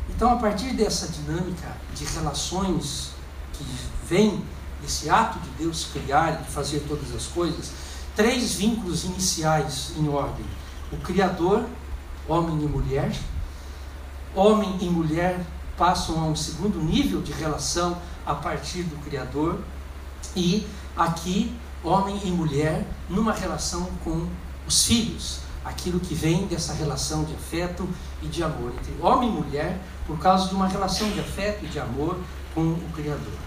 [0.09, 3.11] Então, a partir dessa dinâmica de relações
[3.53, 3.65] que
[4.07, 4.41] vem
[4.81, 7.71] desse ato de Deus criar e de fazer todas as coisas,
[8.15, 10.45] três vínculos iniciais em ordem:
[10.91, 11.65] o Criador,
[12.27, 13.11] homem e mulher,
[14.35, 15.39] homem e mulher
[15.77, 19.59] passam a um segundo nível de relação a partir do Criador,
[20.35, 20.65] e
[20.95, 24.27] aqui, homem e mulher numa relação com
[24.67, 27.87] os filhos, aquilo que vem dessa relação de afeto
[28.21, 31.67] e de amor entre homem e mulher, por causa de uma relação de afeto e
[31.67, 32.17] de amor
[32.55, 33.37] com o Criador.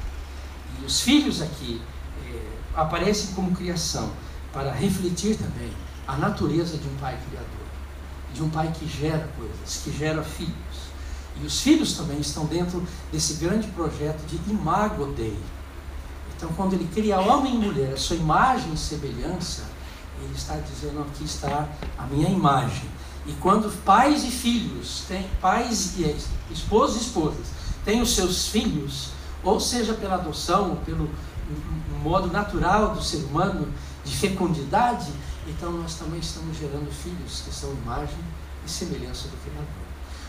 [0.80, 1.82] E os filhos aqui
[2.28, 4.12] é, aparecem como criação
[4.52, 5.72] para refletir também
[6.06, 7.66] a natureza de um pai criador,
[8.34, 10.54] de um pai que gera coisas, que gera filhos.
[11.40, 15.38] E os filhos também estão dentro desse grande projeto de imago Dei.
[16.36, 19.62] Então, quando ele cria homem e mulher, a sua imagem e semelhança,
[20.22, 21.68] ele está dizendo: aqui está
[21.98, 22.88] a minha imagem.
[23.26, 26.16] E quando pais e filhos, têm, pais e
[26.50, 27.46] esposos e esposas,
[27.84, 29.10] têm os seus filhos,
[29.42, 31.08] ou seja pela adoção, ou pelo
[32.02, 33.68] modo natural do ser humano
[34.04, 35.12] de fecundidade,
[35.46, 38.18] então nós também estamos gerando filhos que são imagem
[38.64, 39.66] e semelhança do Criador.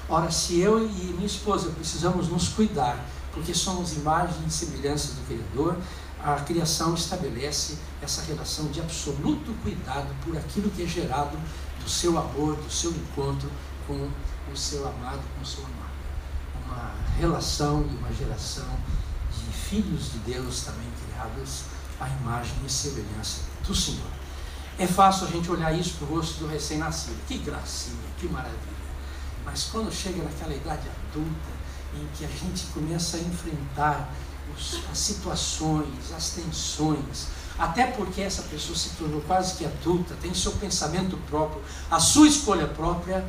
[0.10, 2.99] Ora, se eu e minha esposa precisamos nos cuidar,
[3.34, 5.77] porque somos imagem e semelhança do Criador,
[6.23, 11.38] a criação estabelece essa relação de absoluto cuidado por aquilo que é gerado
[11.84, 13.50] do seu amor, do seu encontro
[13.88, 14.10] com
[14.52, 15.91] o seu amado, com o seu amado.
[16.65, 18.67] Uma relação e uma geração
[19.32, 21.63] de filhos de Deus também criados
[22.00, 24.12] à imagem e semelhança do Senhor.
[24.78, 27.15] É fácil a gente olhar isso para o rosto do recém-nascido.
[27.28, 28.82] Que gracinha, que maravilha.
[29.46, 31.62] Mas quando chega naquela idade adulta,
[31.94, 34.10] em que a gente começa a enfrentar
[34.56, 37.28] os, as situações, as tensões,
[37.62, 42.28] até porque essa pessoa se tornou quase que adulta, tem seu pensamento próprio, a sua
[42.28, 43.24] escolha própria,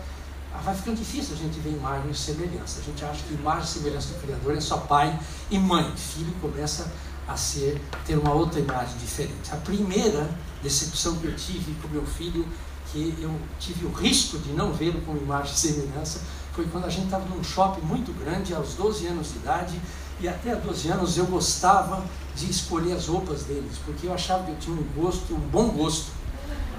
[0.55, 2.81] ah, vai ficando difícil a gente ver imagem e semelhança.
[2.81, 5.93] A gente acha que imagem e semelhança do Criador é só pai e mãe.
[5.95, 6.91] Filho começa
[7.29, 9.53] a ser, ter uma outra imagem diferente.
[9.53, 10.27] A primeira
[10.63, 12.49] decepção que eu tive com meu filho,
[12.91, 16.23] que eu tive o risco de não vê-lo com imagem e semelhança,
[16.55, 19.79] foi quando a gente estava num shopping muito grande, aos 12 anos de idade,
[20.21, 22.03] e até 12 anos eu gostava
[22.35, 25.69] de escolher as roupas deles, porque eu achava que eu tinha um gosto, um bom
[25.69, 26.13] gosto.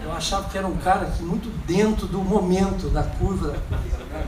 [0.03, 4.25] Eu achava que era um cara que muito dentro do momento, da curva da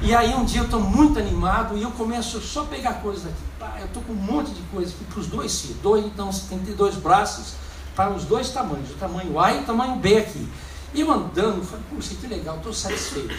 [0.00, 3.24] E aí um dia eu estou muito animado e eu começo só a pegar coisas
[3.26, 3.80] aqui.
[3.80, 5.78] eu estou com um monte de coisa aqui para os dois filhos.
[5.82, 7.54] Dois, então você tem que ter dois braços
[7.96, 10.48] para os dois tamanhos, o tamanho A e o tamanho B aqui.
[10.92, 13.34] E eu andando, falei, puxa, que legal, estou satisfeito.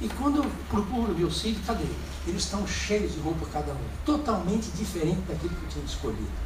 [0.00, 1.84] E quando eu procuro meus filhos, cadê?
[2.26, 6.43] Eles estão cheios de roupa cada um, totalmente diferente daquilo que eu tinha escolhido.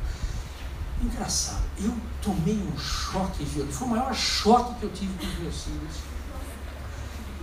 [1.01, 5.39] Engraçado, eu tomei um choque violento, foi o maior choque que eu tive com os
[5.39, 5.97] meus filhos.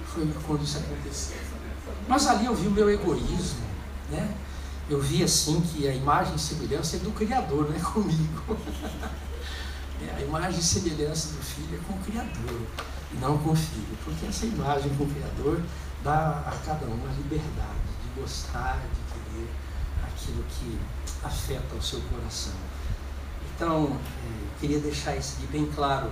[0.07, 1.37] Foi quando isso aconteceu.
[2.07, 3.65] Mas ali eu vi o meu egoísmo,
[4.09, 4.35] né?
[4.89, 8.57] Eu vi assim que a imagem e semelhança é do Criador, não é comigo.
[10.15, 12.61] A imagem e semelhança do filho é com o Criador,
[13.19, 13.97] não com o filho.
[14.03, 15.61] Porque essa imagem com o Criador
[16.03, 19.49] dá a cada um a liberdade de gostar, de querer
[20.03, 20.79] aquilo que
[21.23, 22.53] afeta o seu coração.
[23.55, 23.97] Então,
[24.59, 26.11] queria deixar isso aqui bem claro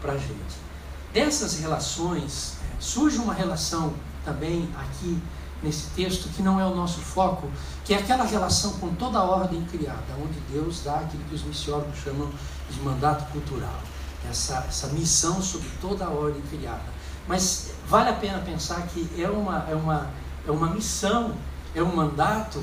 [0.00, 0.64] para a gente.
[1.12, 5.20] Dessas relações, é, surge uma relação também aqui
[5.62, 7.50] nesse texto que não é o nosso foco,
[7.84, 11.42] que é aquela relação com toda a ordem criada, onde Deus dá aquilo que os
[11.42, 12.30] missiólogos chamam
[12.70, 13.80] de mandato cultural,
[14.28, 16.94] essa, essa missão sobre toda a ordem criada.
[17.26, 20.10] Mas vale a pena pensar que é uma, é uma,
[20.46, 21.34] é uma missão,
[21.74, 22.62] é um mandato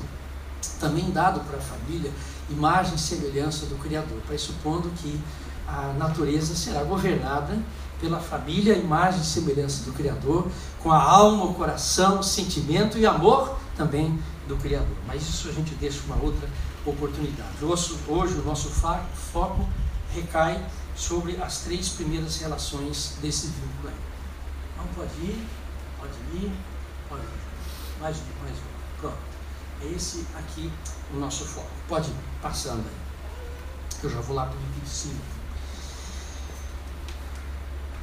[0.78, 2.12] também dado para a família,
[2.50, 5.20] imagem e semelhança do Criador, pressupondo que
[5.66, 7.58] a natureza será governada
[8.00, 10.48] pela família, imagem e semelhança do Criador,
[10.80, 14.96] com a alma, o coração, o sentimento e amor também do Criador.
[15.06, 16.48] Mas isso a gente deixa uma outra
[16.84, 17.64] oportunidade.
[17.64, 19.68] Hoje, hoje o nosso foco
[20.12, 20.64] recai
[20.96, 23.94] sobre as três primeiras relações desse vínculo aí.
[24.74, 25.46] Então pode ir,
[25.98, 26.52] pode ir,
[27.08, 28.00] pode ir.
[28.00, 29.00] Mais um, mais um.
[29.00, 29.16] Pronto.
[29.80, 30.70] É esse aqui
[31.14, 31.70] o nosso foco.
[31.88, 32.84] Pode ir, passando.
[34.02, 35.20] Eu já vou lá para o item de cima.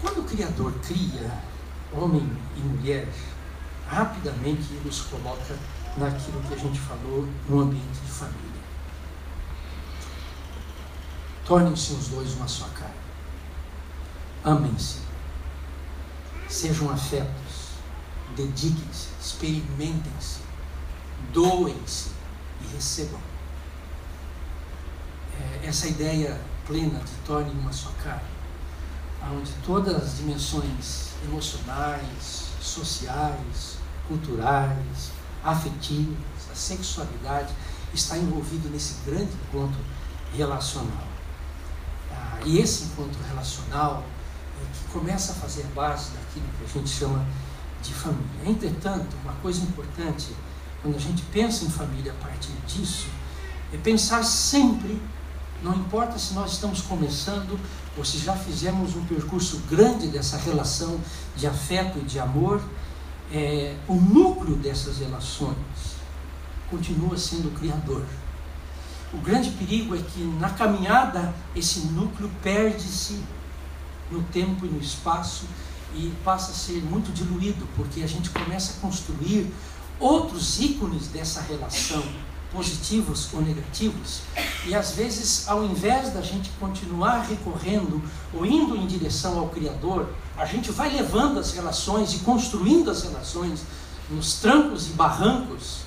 [0.02, 1.44] Quando o Criador cria
[1.92, 3.08] homem e mulher,
[3.86, 5.58] rapidamente ele os coloca
[5.98, 8.40] naquilo que a gente falou no ambiente de família.
[11.46, 12.94] Tornem-se os dois uma só carne.
[14.44, 15.00] Amem-se.
[16.48, 17.70] Sejam afetos.
[18.38, 19.10] Dediquem-se.
[19.20, 20.40] Experimentem-se.
[21.34, 22.12] Doem-se
[22.62, 23.29] e recebam.
[25.70, 28.24] Essa ideia plena de torne uma só carne,
[29.32, 35.12] onde todas as dimensões emocionais, sociais, culturais,
[35.44, 36.18] afetivas,
[36.52, 37.54] a sexualidade
[37.94, 39.80] está envolvido nesse grande encontro
[40.36, 41.08] relacional.
[42.12, 44.04] Ah, e esse encontro relacional
[44.60, 47.24] é que começa a fazer base daquilo que a gente chama
[47.84, 48.26] de família.
[48.44, 50.36] Entretanto, uma coisa importante
[50.82, 53.08] quando a gente pensa em família a partir disso
[53.72, 55.00] é pensar sempre,
[55.64, 57.60] não importa se nós estamos começando
[57.98, 61.00] ou se já fizemos um percurso grande dessa relação
[61.36, 62.62] de afeto e de amor,
[63.32, 65.56] é, o núcleo dessas relações
[66.70, 68.06] continua sendo o Criador.
[69.14, 73.20] O grande perigo é que na caminhada esse núcleo perde-se
[74.12, 75.46] no tempo e no espaço
[75.96, 79.52] e passa a ser muito diluído, porque a gente começa a construir
[80.00, 82.04] outros ícones dessa relação,
[82.52, 84.22] positivos ou negativos,
[84.66, 88.02] e às vezes, ao invés da gente continuar recorrendo
[88.34, 93.04] ou indo em direção ao Criador, a gente vai levando as relações e construindo as
[93.04, 93.62] relações
[94.10, 95.82] nos trancos e barrancos,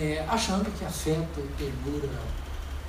[0.00, 2.08] é, achando que afeto, ternura,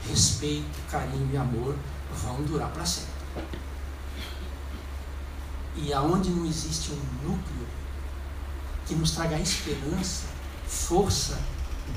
[0.08, 1.76] respeito, carinho e amor
[2.14, 3.10] vão durar para sempre.
[5.76, 7.68] E aonde não existe um núcleo
[8.86, 10.26] que nos traga esperança,
[10.66, 11.38] força,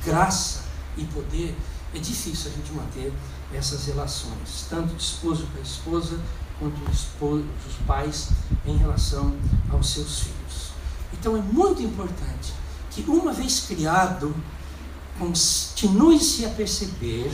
[0.05, 1.57] graça e poder,
[1.95, 3.12] é difícil a gente manter
[3.53, 6.18] essas relações, tanto de esposo para esposa,
[6.59, 8.30] quanto os pais
[8.64, 9.34] em relação
[9.70, 10.72] aos seus filhos.
[11.12, 12.53] Então é muito importante
[12.90, 14.34] que, uma vez criado,
[15.18, 17.30] continue-se a perceber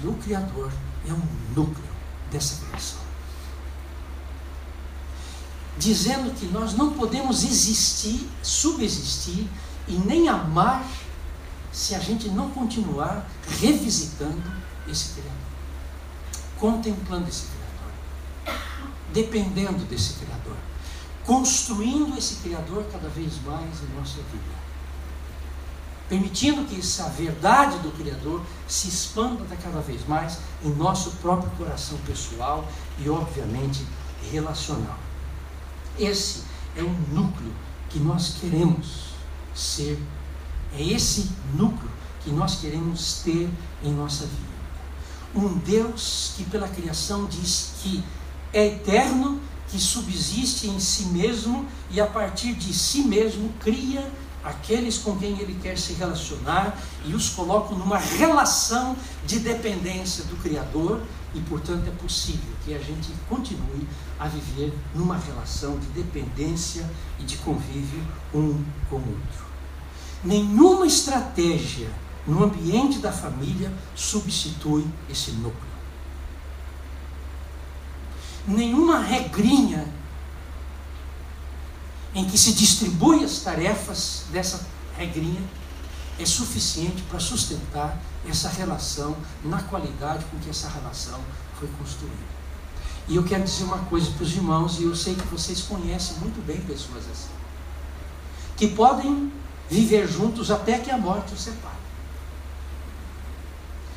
[0.00, 0.70] que o Criador
[1.08, 1.22] é um
[1.54, 1.88] núcleo
[2.30, 3.00] dessa criação.
[5.76, 9.48] Dizendo que nós não podemos existir, subsistir
[9.86, 10.84] e nem amar
[11.72, 13.28] se a gente não continuar
[13.60, 14.52] revisitando
[14.88, 15.32] esse Criador,
[16.58, 18.58] contemplando esse Criador,
[19.12, 20.56] dependendo desse Criador,
[21.24, 24.68] construindo esse Criador cada vez mais em nossa vida
[26.08, 31.98] permitindo que essa verdade do Criador se expanda cada vez mais em nosso próprio coração
[31.98, 32.66] pessoal
[32.98, 33.84] e, obviamente,
[34.32, 34.98] relacional.
[35.98, 36.42] Esse
[36.76, 37.52] é o núcleo
[37.90, 39.10] que nós queremos
[39.54, 40.02] ser,
[40.76, 41.90] é esse núcleo
[42.22, 43.48] que nós queremos ter
[43.82, 44.48] em nossa vida.
[45.34, 48.02] Um Deus que, pela criação, diz que
[48.52, 54.10] é eterno, que subsiste em si mesmo e, a partir de si mesmo, cria
[54.42, 58.96] aqueles com quem ele quer se relacionar e os coloca numa relação
[59.26, 61.02] de dependência do Criador
[61.34, 63.86] e, portanto, é possível que a gente continue
[64.18, 66.88] a viver numa relação de dependência
[67.18, 68.02] e de convívio
[68.34, 69.47] um com o outro.
[70.24, 71.90] Nenhuma estratégia
[72.26, 75.68] no ambiente da família substitui esse núcleo.
[78.46, 79.86] Nenhuma regrinha
[82.14, 84.66] em que se distribui as tarefas dessa
[84.96, 85.42] regrinha
[86.18, 87.96] é suficiente para sustentar
[88.26, 91.20] essa relação na qualidade com que essa relação
[91.58, 92.38] foi construída.
[93.06, 96.18] E eu quero dizer uma coisa para os irmãos, e eu sei que vocês conhecem
[96.18, 97.30] muito bem pessoas assim,
[98.56, 99.32] que podem
[99.68, 101.76] viver juntos até que a morte os separe.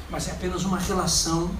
[0.09, 1.51] Mas é apenas uma relação,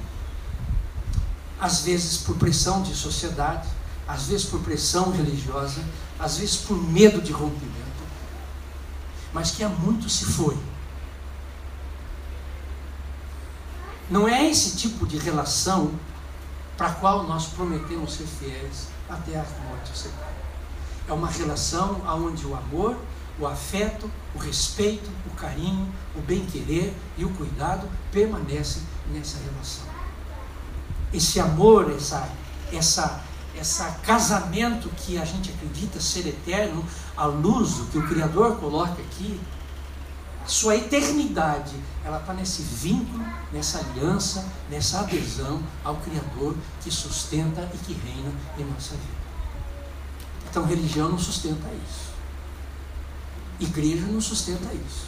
[1.59, 3.67] às vezes por pressão de sociedade,
[4.07, 5.81] às vezes por pressão religiosa,
[6.19, 8.03] às vezes por medo de rompimento,
[9.33, 10.57] mas que há muito se foi.
[14.09, 15.93] Não é esse tipo de relação
[16.75, 20.35] para a qual nós prometemos ser fiéis até a morte separe.
[21.07, 22.97] É uma relação onde o amor,
[23.41, 29.85] o afeto, o respeito, o carinho, o bem-querer e o cuidado permanecem nessa relação.
[31.11, 32.29] Esse amor, essa,
[32.71, 33.21] essa
[33.55, 36.85] esse casamento que a gente acredita ser eterno,
[37.17, 39.39] a luz que o Criador coloca aqui,
[40.43, 47.69] a sua eternidade, ela está nesse vínculo, nessa aliança, nessa adesão ao Criador que sustenta
[47.73, 49.21] e que reina em nossa vida.
[50.49, 52.10] Então, religião não sustenta isso.
[53.61, 55.07] Igreja não sustenta isso.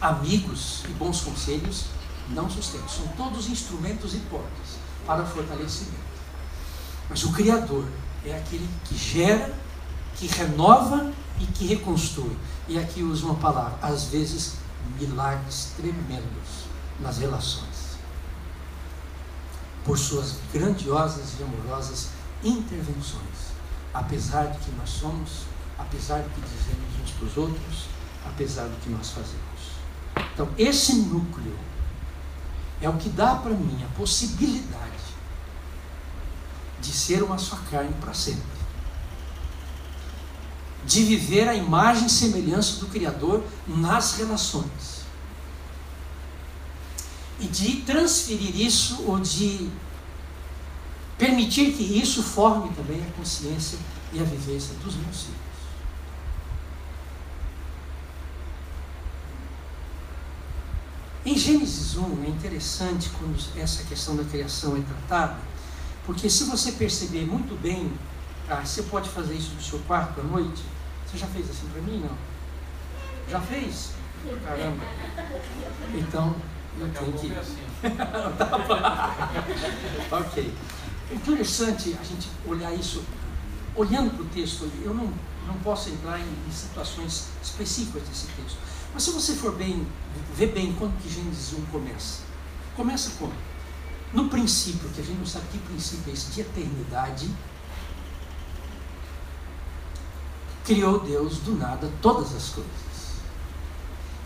[0.00, 1.84] Amigos e bons conselhos
[2.30, 2.88] não sustentam.
[2.88, 6.16] São todos instrumentos e portas para fortalecimento.
[7.08, 7.86] Mas o Criador
[8.24, 9.54] é aquele que gera,
[10.16, 12.36] que renova e que reconstrui.
[12.68, 14.54] E aqui usa uma palavra, às vezes
[14.98, 16.66] milagres tremendos
[17.00, 17.96] nas relações.
[19.84, 22.08] por suas grandiosas e amorosas
[22.42, 23.52] intervenções,
[23.94, 25.42] apesar de que nós somos,
[25.78, 27.86] apesar do que dizemos uns para os outros,
[28.24, 29.76] apesar do que nós fazemos.
[30.32, 31.56] Então, esse núcleo
[32.80, 34.96] é o que dá para mim a possibilidade
[36.80, 38.56] de ser uma só carne para sempre.
[40.84, 45.04] De viver a imagem e semelhança do Criador nas relações.
[47.40, 49.68] E de transferir isso, ou de
[51.18, 53.78] permitir que isso forme também a consciência
[54.12, 55.45] e a vivência dos meus filhos.
[61.26, 65.36] Em Gênesis 1 é interessante quando essa questão da criação é tratada,
[66.04, 67.92] porque se você perceber muito bem,
[68.48, 70.62] ah, você pode fazer isso no seu quarto à noite.
[71.04, 71.98] Você já fez assim para mim?
[71.98, 72.16] Não?
[73.28, 73.90] Já fez?
[74.44, 74.84] Caramba.
[75.94, 76.36] Então,
[76.78, 77.32] eu tenho que.
[77.36, 77.58] Assim.
[80.12, 80.54] ok.
[81.10, 83.02] É interessante a gente olhar isso,
[83.74, 85.12] olhando para o texto, eu não,
[85.44, 88.75] não posso entrar em, em situações específicas desse texto.
[88.92, 89.86] Mas se você for bem,
[90.34, 92.20] ver bem quando que Gênesis 1 começa.
[92.74, 93.32] Começa como?
[94.12, 97.30] No princípio, que a gente não sabe que princípio é esse, de eternidade,
[100.64, 102.72] criou Deus do nada todas as coisas.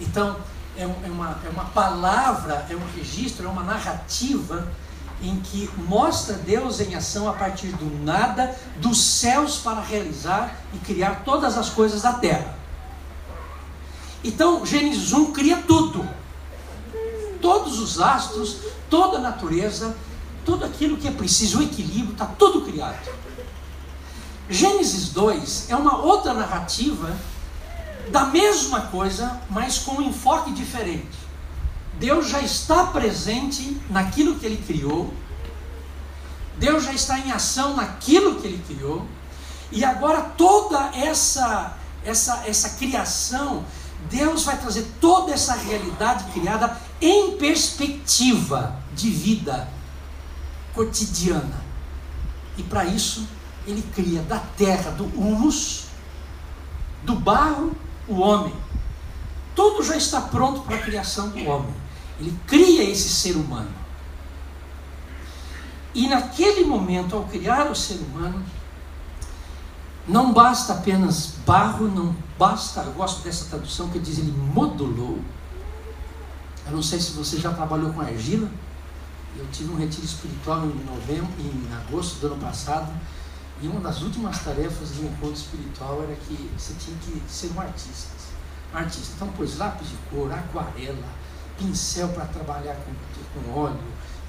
[0.00, 0.36] Então,
[0.76, 4.70] é, é, uma, é uma palavra, é um registro, é uma narrativa
[5.22, 10.78] em que mostra Deus em ação a partir do nada, dos céus para realizar e
[10.78, 12.59] criar todas as coisas da terra.
[14.22, 16.08] Então, Gênesis 1 cria tudo.
[17.40, 18.58] Todos os astros,
[18.88, 19.96] toda a natureza,
[20.44, 23.08] tudo aquilo que é preciso, o equilíbrio, está tudo criado.
[24.48, 27.16] Gênesis 2 é uma outra narrativa
[28.10, 31.18] da mesma coisa, mas com um enfoque diferente.
[31.98, 35.14] Deus já está presente naquilo que ele criou,
[36.56, 39.06] Deus já está em ação naquilo que ele criou,
[39.70, 43.64] e agora toda essa essa essa criação
[44.08, 49.68] Deus vai trazer toda essa realidade criada em perspectiva de vida
[50.74, 51.60] cotidiana.
[52.56, 53.26] E para isso,
[53.66, 55.84] ele cria da terra, do humus,
[57.02, 57.72] do barro,
[58.08, 58.54] o homem.
[59.54, 61.74] Tudo já está pronto para a criação do homem.
[62.18, 63.70] Ele cria esse ser humano.
[65.94, 68.44] E naquele momento, ao criar o ser humano,
[70.10, 75.20] não basta apenas barro, não basta, eu gosto dessa tradução que diz ele modulou.
[76.66, 78.50] Eu não sei se você já trabalhou com argila.
[79.36, 82.92] Eu tive um retiro espiritual em novembro, em agosto do ano passado,
[83.62, 87.60] e uma das últimas tarefas do encontro espiritual era que você tinha que ser um
[87.60, 88.10] artista.
[88.74, 89.12] Um artista.
[89.14, 91.08] Então, pôs lápis de cor, aquarela,
[91.56, 93.78] pincel para trabalhar com, com óleo,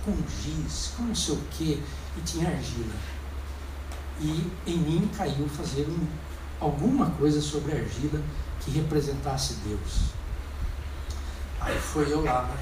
[0.06, 1.84] com giz, com não sei o que,
[2.18, 2.94] e tinha argila
[4.22, 6.08] e em mim caiu fazer um,
[6.60, 8.22] alguma coisa sobre a argila
[8.60, 10.12] que representasse Deus.
[11.60, 12.58] Aí foi eu lá, né?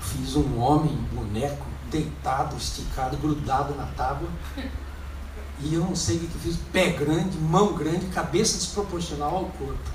[0.00, 4.28] fiz um homem, boneco, deitado, esticado, grudado na tábua.
[5.60, 9.90] E eu não sei o que fiz, pé grande, mão grande, cabeça desproporcional ao corpo.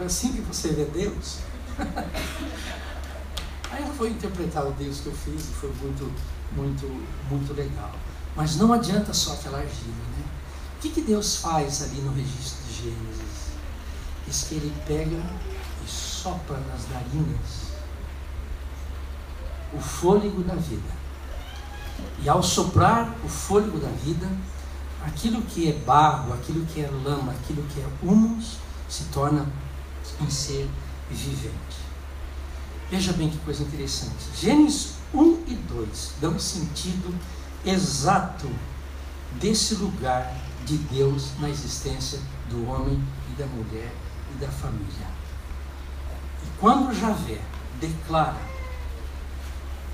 [0.00, 1.38] É assim que você vê Deus.
[3.70, 6.10] Aí foi interpretar o Deus que eu fiz e foi muito,
[6.52, 6.86] muito,
[7.28, 7.92] muito legal.
[8.40, 10.24] Mas não adianta só aquela argila, né?
[10.74, 13.50] O que, que Deus faz ali no registro de Gênesis?
[14.26, 15.22] Diz que ele pega
[15.84, 17.74] e sopra nas narinas
[19.74, 20.90] o fôlego da vida.
[22.22, 24.26] E ao soprar o fôlego da vida,
[25.04, 28.56] aquilo que é barro, aquilo que é lama, aquilo que é humus,
[28.88, 29.46] se torna
[30.18, 30.66] um ser
[31.10, 31.76] vivente.
[32.90, 34.30] Veja bem que coisa interessante.
[34.34, 37.14] Gênesis 1 e 2 dão sentido
[37.64, 38.50] exato
[39.40, 40.34] desse lugar
[40.64, 43.92] de Deus na existência do homem e da mulher
[44.34, 45.06] e da família.
[46.42, 47.40] E quando Javé
[47.80, 48.40] declara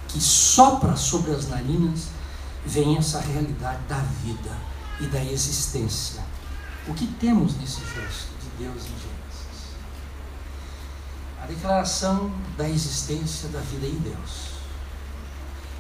[0.09, 2.09] que sopra sobre as narinas,
[2.64, 4.57] vem essa realidade da vida
[5.01, 6.23] e da existência.
[6.89, 9.77] O que temos nesse gesto de Deus em Gênesis?
[11.43, 14.55] A declaração da existência da vida em Deus.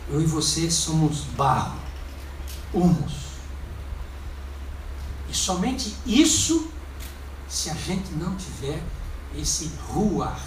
[0.08, 1.78] Eu e você somos barro,
[2.72, 3.26] humus.
[5.28, 6.70] E somente isso,
[7.48, 8.82] se a gente não tiver
[9.36, 10.40] esse ruar,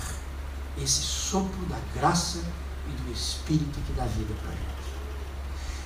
[0.82, 2.40] esse sopro da graça
[2.88, 4.80] e do Espírito que dá vida para a gente.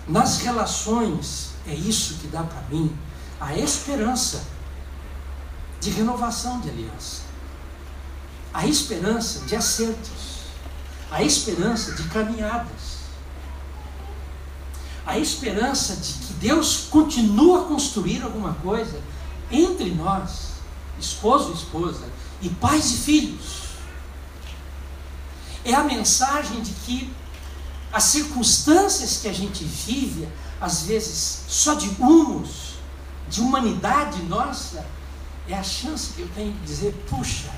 [0.07, 2.95] Nas relações, é isso que dá para mim
[3.39, 4.43] a esperança
[5.79, 7.23] de renovação de aliança,
[8.53, 10.43] a esperança de acertos,
[11.11, 12.92] a esperança de caminhadas.
[15.05, 18.99] A esperança de que Deus continua a construir alguma coisa
[19.51, 20.53] entre nós,
[20.99, 22.05] esposo e esposa,
[22.41, 23.63] e pais e filhos.
[25.65, 27.13] É a mensagem de que
[27.91, 30.27] as circunstâncias que a gente vive,
[30.59, 32.73] às vezes só de humus,
[33.29, 34.85] de humanidade nossa,
[35.47, 37.49] é a chance que eu tenho de dizer: puxa,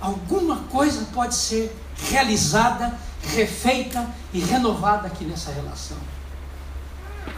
[0.00, 1.76] alguma coisa pode ser
[2.10, 5.96] realizada, refeita e renovada aqui nessa relação.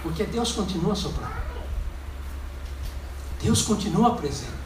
[0.02, 1.44] Porque Deus continua a soprar.
[3.42, 4.64] Deus continua presente.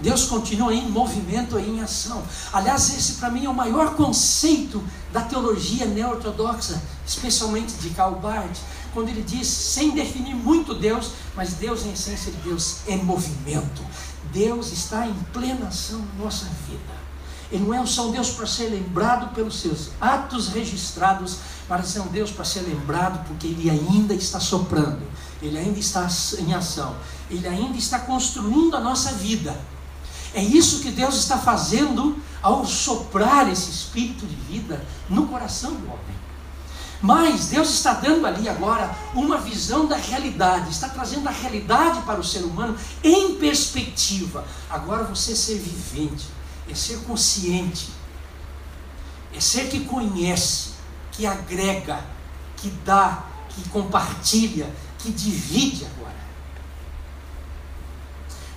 [0.00, 2.22] Deus continua em movimento e em ação.
[2.52, 4.82] Aliás, esse para mim é o maior conceito
[5.12, 8.58] da teologia neo-ortodoxa, especialmente de Karl Barth,
[8.92, 13.82] quando ele diz, sem definir muito Deus, mas Deus, em essência de Deus, é movimento.
[14.32, 17.06] Deus está em plena ação na nossa vida.
[17.50, 21.38] Ele não é só um Deus para ser lembrado pelos seus atos registrados,
[21.68, 25.02] mas é um Deus para ser lembrado porque Ele ainda está soprando,
[25.42, 26.08] Ele ainda está
[26.38, 26.94] em ação,
[27.30, 29.58] Ele ainda está construindo a nossa vida.
[30.34, 35.86] É isso que Deus está fazendo ao soprar esse espírito de vida no coração do
[35.86, 36.16] homem.
[37.00, 42.18] Mas Deus está dando ali agora uma visão da realidade, está trazendo a realidade para
[42.18, 44.44] o ser humano em perspectiva.
[44.70, 46.26] Agora você ser vivente,
[46.68, 47.90] é ser consciente,
[49.34, 50.70] é ser que conhece,
[51.16, 52.04] que agrega,
[52.56, 56.14] que dá, que compartilha, que divide agora.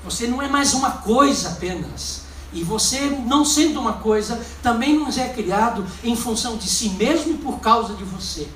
[0.04, 2.24] Você não é mais uma coisa apenas.
[2.52, 7.36] E você, não sendo uma coisa, também não é criado em função de si mesmo
[7.36, 8.50] e por causa de você.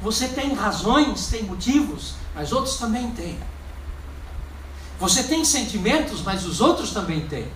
[0.00, 3.38] Você tem razões, tem motivos, mas outros também têm.
[4.98, 7.50] Você tem sentimentos, mas os outros também têm.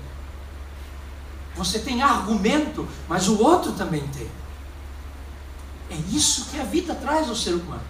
[1.57, 4.29] Você tem argumento, mas o outro também tem.
[5.91, 7.83] É isso que a vida traz ao ser humano.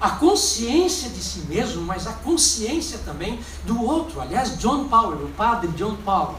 [0.00, 4.20] A consciência de si mesmo, mas a consciência também do outro.
[4.20, 6.38] Aliás, John Powell, o padre John Powell,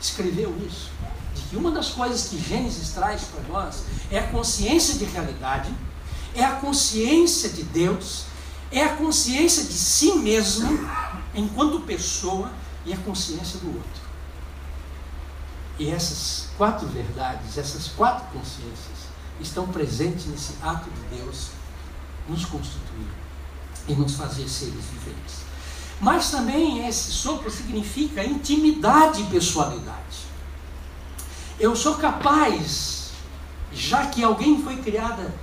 [0.00, 0.90] escreveu isso.
[1.34, 5.72] De que uma das coisas que Gênesis traz para nós é a consciência de realidade,
[6.34, 8.24] é a consciência de Deus,
[8.72, 10.66] é a consciência de si mesmo
[11.34, 12.50] enquanto pessoa
[12.84, 14.06] e a consciência do outro.
[15.78, 18.95] E essas quatro verdades, essas quatro consciências,
[19.40, 21.48] estão presentes nesse ato de Deus
[22.28, 23.08] nos constituir
[23.88, 25.46] e nos fazer seres viventes.
[26.00, 30.26] Mas também esse sopro significa intimidade e pessoalidade.
[31.58, 33.12] Eu sou capaz,
[33.72, 35.34] já que alguém foi criada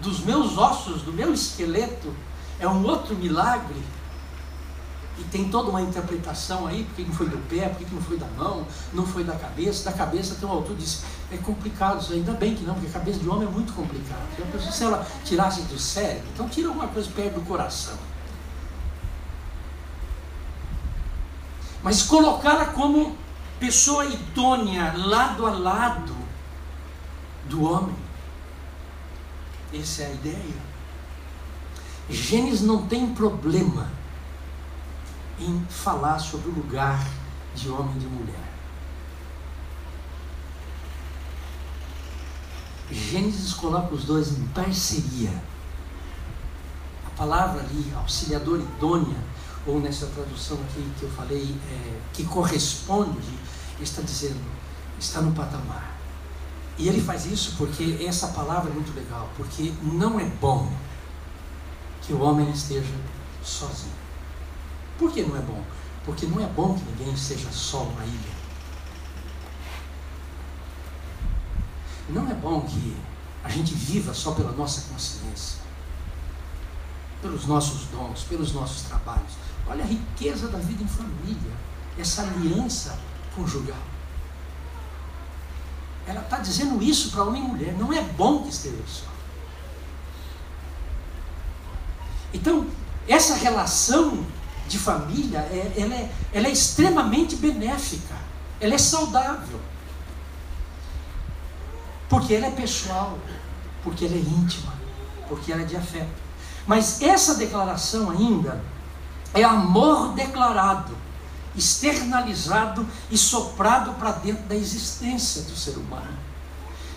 [0.00, 2.14] dos meus ossos, do meu esqueleto,
[2.58, 3.82] é um outro milagre
[5.20, 8.26] e tem toda uma interpretação aí, porque não foi do pé, porque não foi da
[8.38, 9.84] mão, não foi da cabeça.
[9.84, 12.92] Da cabeça tem um autor que diz, é complicado ainda bem que não, porque a
[12.92, 14.22] cabeça de homem é muito complicada.
[14.38, 17.98] Então, se ela tirasse do cérebro, então tira alguma coisa perto do coração.
[21.82, 23.16] Mas colocá-la como
[23.58, 26.16] pessoa idônea, lado a lado
[27.46, 27.96] do homem.
[29.72, 30.70] Essa é a ideia.
[32.08, 33.99] Gênesis não tem problema
[35.40, 37.04] em falar sobre o lugar
[37.54, 38.50] de homem e de mulher.
[42.90, 45.30] Gênesis coloca os dois em parceria.
[47.06, 49.18] A palavra ali, auxiliador idônea,
[49.66, 53.38] ou nessa tradução aqui que eu falei, é, que corresponde,
[53.80, 54.40] está dizendo,
[54.98, 55.96] está no patamar.
[56.78, 60.72] E ele faz isso porque essa palavra é muito legal, porque não é bom
[62.02, 62.94] que o homem esteja
[63.44, 63.99] sozinho.
[65.00, 65.64] Por que não é bom?
[66.04, 68.40] Porque não é bom que ninguém seja só uma ilha.
[72.10, 72.94] Não é bom que
[73.42, 75.60] a gente viva só pela nossa consciência,
[77.22, 79.32] pelos nossos dons, pelos nossos trabalhos.
[79.66, 81.52] Olha a riqueza da vida em família,
[81.98, 82.98] essa aliança
[83.34, 83.78] conjugal.
[86.06, 87.72] Ela está dizendo isso para homem e mulher.
[87.78, 89.06] Não é bom que esteja só.
[92.34, 92.66] Então,
[93.08, 94.26] essa relação
[94.70, 98.14] de família, é, ela, é, ela é extremamente benéfica,
[98.60, 99.60] ela é saudável.
[102.08, 103.18] Porque ela é pessoal,
[103.82, 104.72] porque ela é íntima,
[105.28, 106.20] porque ela é de afeto.
[106.68, 108.62] Mas essa declaração ainda
[109.34, 110.96] é amor declarado,
[111.56, 116.18] externalizado e soprado para dentro da existência do ser humano.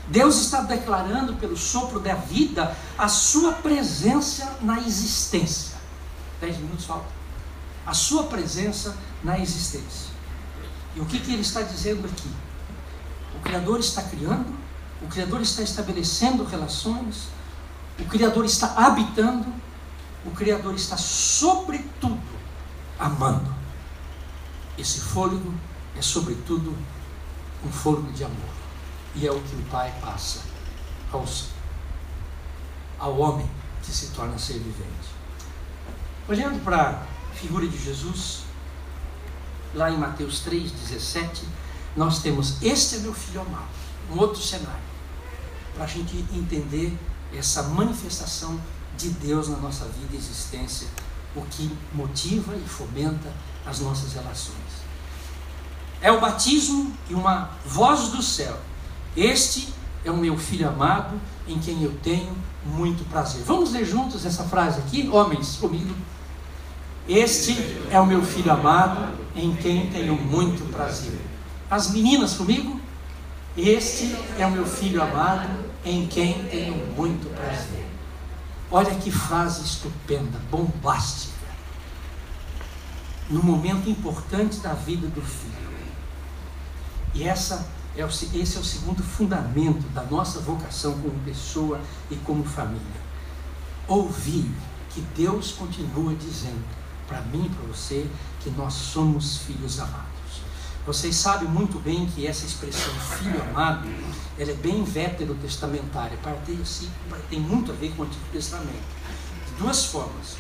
[0.10, 5.76] Deus está declarando pelo sopro da vida a sua presença na existência.
[6.40, 7.23] Dez minutos faltam
[7.86, 10.12] a sua presença na existência.
[10.96, 12.30] E o que, que ele está dizendo aqui?
[13.36, 14.54] O Criador está criando,
[15.02, 17.28] o Criador está estabelecendo relações,
[18.00, 19.46] o Criador está habitando,
[20.26, 22.22] o Criador está, sobretudo,
[23.00, 23.54] amando.
[24.78, 25.54] Esse fôlego
[25.98, 26.76] é, sobretudo,
[27.66, 28.54] um fôlego de amor.
[29.16, 30.42] E é o que o Pai passa
[31.12, 31.50] aos,
[33.00, 33.50] ao homem
[33.84, 35.14] que se torna ser vivente.
[36.28, 37.04] Olhando para
[37.44, 38.44] figura de Jesus,
[39.76, 41.42] lá em Mateus 3,17,
[41.96, 43.68] nós temos: Este é meu filho amado.
[44.10, 44.84] Um outro cenário,
[45.76, 46.98] para a gente entender
[47.34, 48.60] essa manifestação
[48.98, 50.88] de Deus na nossa vida e existência,
[51.36, 53.30] o que motiva e fomenta
[53.66, 54.84] as nossas relações.
[56.02, 58.58] É o batismo e uma voz do céu.
[59.18, 59.74] Este
[60.06, 62.36] é o meu filho amado, em quem eu tenho
[62.66, 63.44] muito prazer.
[63.44, 65.94] Vamos ler juntos essa frase aqui, homens, comigo.
[67.08, 67.54] Este
[67.92, 71.20] é o meu filho amado, em quem tenho muito prazer.
[71.70, 72.80] As meninas comigo?
[73.58, 75.50] Este é o meu filho amado,
[75.84, 77.86] em quem tenho muito prazer.
[78.72, 81.34] Olha que frase estupenda, bombástica.
[83.30, 85.54] No momento importante da vida do filho.
[87.14, 92.16] E essa é o, esse é o segundo fundamento da nossa vocação como pessoa e
[92.16, 92.82] como família.
[93.90, 94.50] Ouvir
[94.90, 96.83] que Deus continua dizendo
[97.14, 98.08] para mim para você
[98.42, 100.04] que nós somos filhos amados.
[100.84, 103.88] Vocês sabem muito bem que essa expressão filho amado,
[104.38, 106.18] ela é bem veterotestamentária,
[107.30, 108.84] tem muito a ver com o Antigo Testamento.
[109.48, 110.38] De duas formas.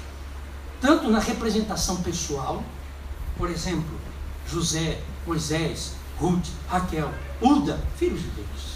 [0.81, 2.63] Tanto na representação pessoal,
[3.37, 3.99] por exemplo,
[4.49, 8.73] José, Moisés, Ruth, Raquel, Uda, filhos de Deus.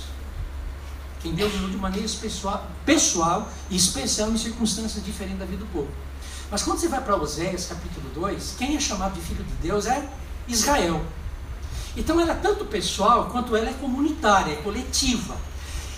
[1.20, 5.72] Quem Deus usou de maneira pessoal, pessoal e especial em circunstâncias diferentes da vida do
[5.74, 6.07] povo.
[6.50, 9.86] Mas quando você vai para Oséias capítulo 2, quem é chamado de filho de Deus
[9.86, 10.08] é
[10.48, 11.04] Israel.
[11.96, 15.36] Então ela é tanto pessoal quanto ela é comunitária, é coletiva.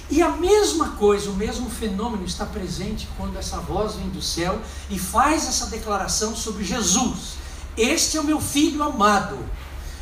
[0.10, 4.60] E a mesma coisa, o mesmo fenômeno está presente quando essa voz vem do céu
[4.89, 7.36] e faz essa declaração sobre Jesus.
[7.78, 9.38] Este é o meu filho amado.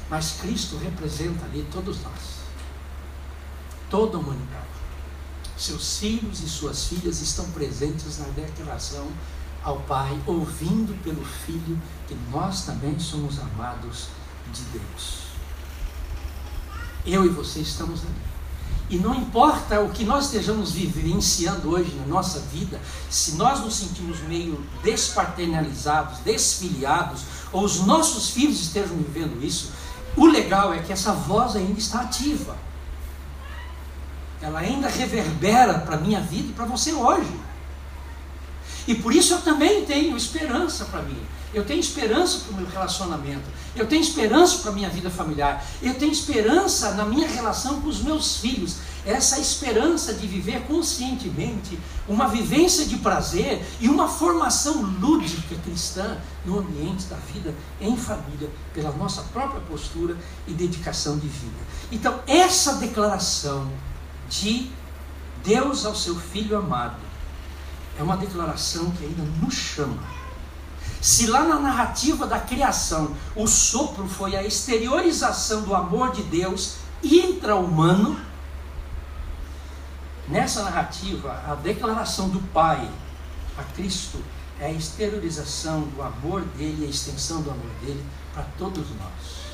[0.10, 2.22] Mas Cristo representa ali todos nós,
[3.90, 4.66] toda a humanidade.
[5.58, 9.08] Seus filhos e suas filhas estão presentes na declaração
[9.68, 14.08] ao Pai, ouvindo pelo Filho que nós também somos amados
[14.54, 15.24] de Deus.
[17.06, 18.28] Eu e você estamos ali.
[18.90, 23.76] E não importa o que nós estejamos vivenciando hoje na nossa vida, se nós nos
[23.76, 29.74] sentimos meio despaternalizados, desfiliados, ou os nossos filhos estejam vivendo isso,
[30.16, 32.56] o legal é que essa voz ainda está ativa.
[34.42, 37.48] Ela ainda reverbera para a minha vida e para você hoje.
[38.88, 41.18] E por isso eu também tenho esperança para mim.
[41.54, 43.46] Eu tenho esperança para o meu relacionamento.
[43.76, 45.66] Eu tenho esperança para a minha vida familiar.
[45.82, 48.78] Eu tenho esperança na minha relação com os meus filhos.
[49.06, 56.60] Essa esperança de viver conscientemente uma vivência de prazer e uma formação lúdica cristã no
[56.60, 60.18] ambiente da vida em família, pela nossa própria postura
[60.48, 61.58] e dedicação de vida.
[61.92, 63.70] Então, essa declaração
[64.30, 64.70] de
[65.44, 67.07] Deus ao seu filho amado
[67.98, 69.98] é uma declaração que ainda nos chama.
[71.02, 76.78] Se lá na narrativa da criação o sopro foi a exteriorização do amor de Deus
[77.04, 78.20] intra-humano,
[80.28, 82.90] nessa narrativa a declaração do Pai
[83.58, 84.24] a Cristo
[84.60, 89.48] é a exteriorização do amor dele, a extensão do amor dele para todos nós.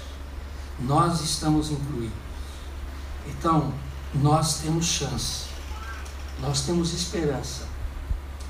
[0.80, 2.18] Nós estamos incluídos.
[3.28, 3.74] Então,
[4.14, 5.46] nós temos chance,
[6.42, 7.73] nós temos esperança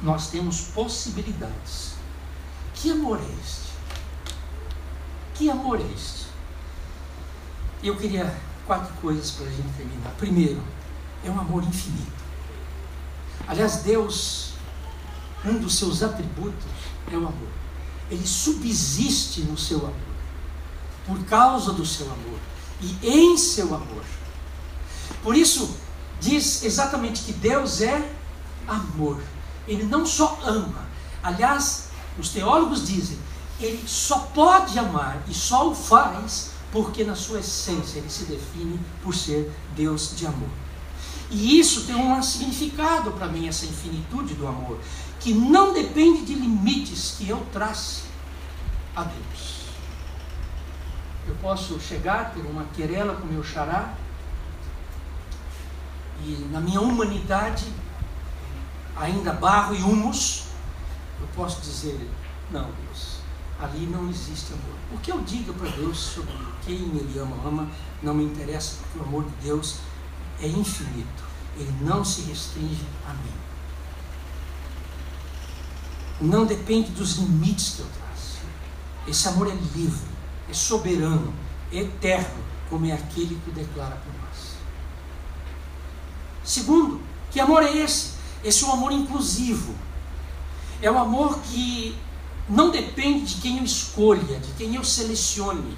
[0.03, 1.93] nós temos possibilidades.
[2.75, 3.71] Que amor é este?
[5.33, 6.25] Que amor é este?
[7.81, 8.37] Eu queria
[8.67, 10.11] quatro coisas para a gente terminar.
[10.17, 10.61] Primeiro,
[11.23, 12.11] é um amor infinito.
[13.47, 14.53] Aliás, Deus,
[15.45, 16.63] um dos seus atributos
[17.11, 17.49] é o amor.
[18.11, 19.93] Ele subsiste no seu amor,
[21.05, 22.39] por causa do seu amor
[22.81, 24.03] e em seu amor.
[25.21, 25.77] Por isso,
[26.19, 28.13] diz exatamente que Deus é
[28.67, 29.21] amor.
[29.67, 30.85] Ele não só ama,
[31.21, 33.17] aliás, os teólogos dizem,
[33.59, 38.79] ele só pode amar e só o faz porque na sua essência ele se define
[39.03, 40.49] por ser Deus de amor.
[41.29, 44.79] E isso tem um significado para mim, essa infinitude do amor,
[45.19, 48.01] que não depende de limites que eu trace
[48.95, 49.63] a Deus.
[51.27, 53.93] Eu posso chegar, ter uma querela com meu xará,
[56.25, 57.65] e na minha humanidade
[59.03, 60.45] ainda barro e humus,
[61.19, 62.09] eu posso dizer:
[62.51, 63.17] não, Deus,
[63.59, 64.77] ali não existe amor.
[64.93, 66.33] O que eu digo para Deus sobre
[66.65, 67.69] quem Ele ama, ama,
[68.01, 69.77] não me interessa, porque o amor de Deus
[70.41, 71.23] é infinito,
[71.57, 73.43] ele não se restringe a mim.
[76.21, 78.37] não depende dos limites que eu traço.
[79.07, 80.07] Esse amor é livre,
[80.49, 81.33] é soberano,
[81.71, 84.53] é eterno, como é aquele que declara por nós.
[86.43, 87.01] Segundo,
[87.31, 88.13] que amor é esse?
[88.43, 89.73] Esse é um amor inclusivo.
[90.81, 91.95] É um amor que
[92.49, 95.77] não depende de quem eu escolha, de quem eu selecione,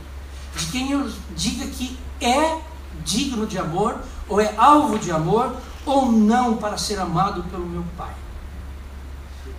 [0.56, 2.60] de quem eu diga que é
[3.04, 5.56] digno de amor, ou é alvo de amor,
[5.86, 8.16] ou não para ser amado pelo meu Pai.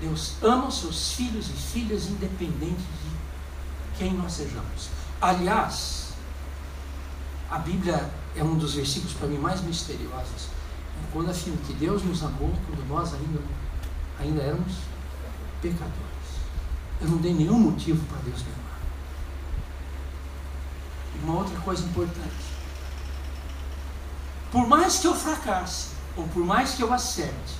[0.00, 4.90] Deus ama os seus filhos e filhas independente de quem nós sejamos.
[5.20, 6.09] Aliás,
[7.50, 10.48] a Bíblia é um dos versículos para mim mais misteriosos.
[11.16, 13.40] Quando afirma que Deus nos amou quando nós ainda,
[14.20, 14.74] ainda éramos
[15.62, 15.94] pecadores.
[17.00, 18.78] Eu não dei nenhum motivo para Deus me amar.
[21.14, 22.44] E uma outra coisa importante.
[24.52, 25.86] Por mais que eu fracasse,
[26.18, 27.54] ou por mais que eu acerte,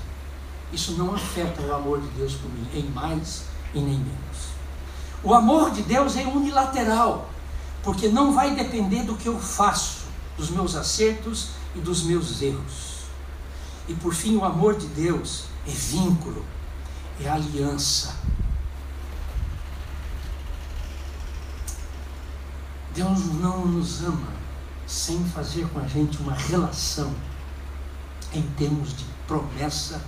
[0.70, 4.50] isso não afeta o amor de Deus por mim, em mais e nem menos.
[5.24, 7.30] O amor de Deus é unilateral,
[7.82, 10.04] porque não vai depender do que eu faço,
[10.36, 12.95] dos meus acertos e dos meus erros.
[13.89, 16.45] E por fim, o amor de Deus é vínculo,
[17.20, 18.16] é aliança.
[22.95, 24.32] Deus não nos ama
[24.87, 27.12] sem fazer com a gente uma relação
[28.32, 30.03] em termos de promessa,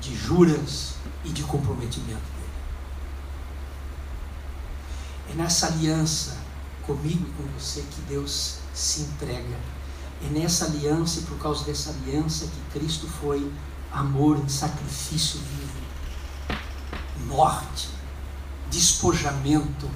[0.00, 0.94] de juras
[1.24, 2.52] e de comprometimento dele.
[5.30, 6.36] É nessa aliança
[6.86, 9.58] comigo e com você que Deus se entrega.
[10.24, 13.50] É nessa aliança e por causa dessa aliança que Cristo foi
[13.92, 16.58] amor em sacrifício vivo,
[17.26, 17.88] morte,
[18.70, 19.88] despojamento,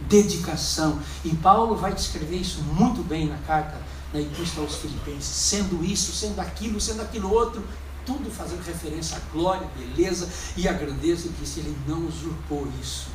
[0.00, 0.98] dedicação.
[1.24, 3.80] E Paulo vai descrever isso muito bem na carta
[4.12, 7.64] na Epístola aos Filipenses, sendo isso, sendo aquilo, sendo aquilo outro,
[8.04, 13.08] tudo fazendo referência à glória, beleza e à grandeza, e disse: Ele não usurpou isso.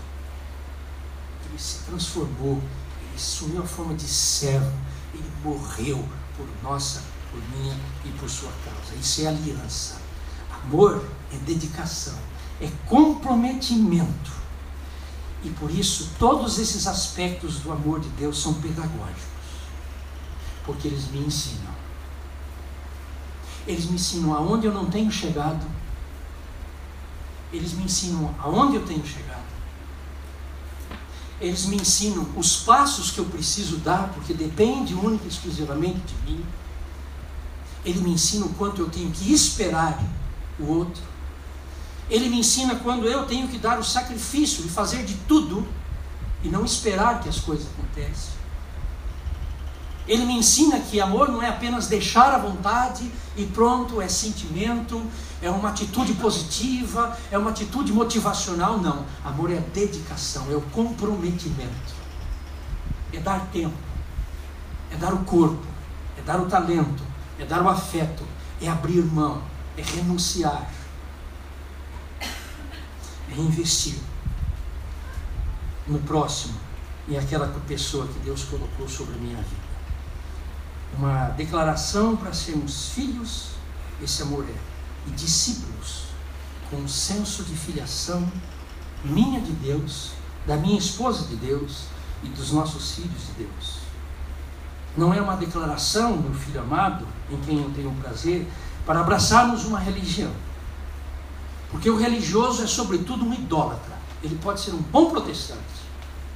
[1.47, 4.73] Ele se transformou, ele assumiu a forma de servo,
[5.13, 6.03] ele morreu
[6.37, 7.75] por nossa, por minha
[8.05, 8.95] e por sua causa.
[8.95, 9.97] Isso é aliança.
[10.63, 12.17] Amor é dedicação,
[12.61, 14.31] é comprometimento.
[15.43, 19.23] E por isso, todos esses aspectos do amor de Deus são pedagógicos,
[20.65, 21.75] porque eles me ensinam.
[23.67, 25.65] Eles me ensinam aonde eu não tenho chegado,
[27.51, 29.46] eles me ensinam aonde eu tenho chegado,
[31.39, 36.31] eles me ensinam os passos que eu preciso dar, porque depende única e exclusivamente de
[36.31, 36.45] mim.
[37.85, 40.01] Ele me ensina o quanto eu tenho que esperar
[40.59, 41.03] o outro.
[42.09, 45.67] Ele me ensina quando eu tenho que dar o sacrifício e fazer de tudo
[46.43, 48.37] e não esperar que as coisas aconteçam.
[50.07, 55.05] Ele me ensina que amor não é apenas deixar a vontade e pronto, é sentimento,
[55.41, 58.77] é uma atitude positiva, é uma atitude motivacional.
[58.79, 59.05] Não.
[59.23, 61.93] Amor é dedicação, é o comprometimento,
[63.13, 63.77] é dar tempo,
[64.91, 65.65] é dar o corpo,
[66.17, 67.03] é dar o talento,
[67.39, 68.23] é dar o afeto,
[68.61, 69.41] é abrir mão,
[69.77, 70.69] é renunciar,
[72.21, 73.99] é investir
[75.87, 76.55] no próximo
[77.07, 79.67] e aquela pessoa que Deus colocou sobre a minha vida
[80.95, 83.51] uma declaração para sermos filhos,
[84.01, 84.53] esse amor é,
[85.07, 86.03] e discípulos,
[86.69, 88.29] com um senso de filiação
[89.03, 90.11] minha de Deus,
[90.45, 91.83] da minha esposa de Deus
[92.23, 93.77] e dos nossos filhos de Deus.
[94.95, 98.47] Não é uma declaração, meu filho amado, em quem eu tenho prazer,
[98.85, 100.31] para abraçarmos uma religião.
[101.69, 103.97] Porque o religioso é, sobretudo, um idólatra.
[104.23, 105.61] Ele pode ser um bom protestante,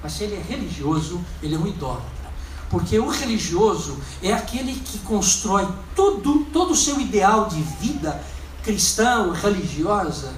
[0.03, 2.22] mas se ele é religioso, ele é um idólatra.
[2.69, 8.22] Porque o religioso é aquele que constrói tudo, todo o seu ideal de vida
[8.64, 10.34] cristã, religiosa,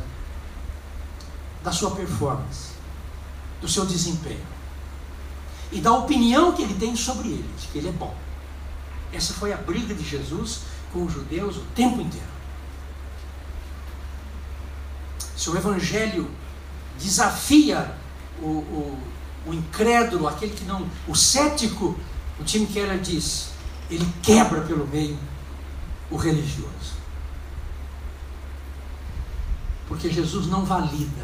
[1.64, 2.72] da sua performance,
[3.62, 4.46] do seu desempenho.
[5.72, 8.16] E da opinião que ele tem sobre ele, de que ele é bom.
[9.12, 10.62] Essa foi a briga de Jesus
[10.92, 12.34] com os judeus o tempo inteiro.
[15.36, 16.30] Se o evangelho
[17.00, 17.96] desafia
[18.42, 19.00] o, o,
[19.48, 21.98] o incrédulo, aquele que não, o cético,
[22.40, 23.50] o Tim Keller diz:
[23.90, 25.18] ele quebra pelo meio
[26.10, 27.03] o religioso.
[29.94, 31.24] Porque Jesus não valida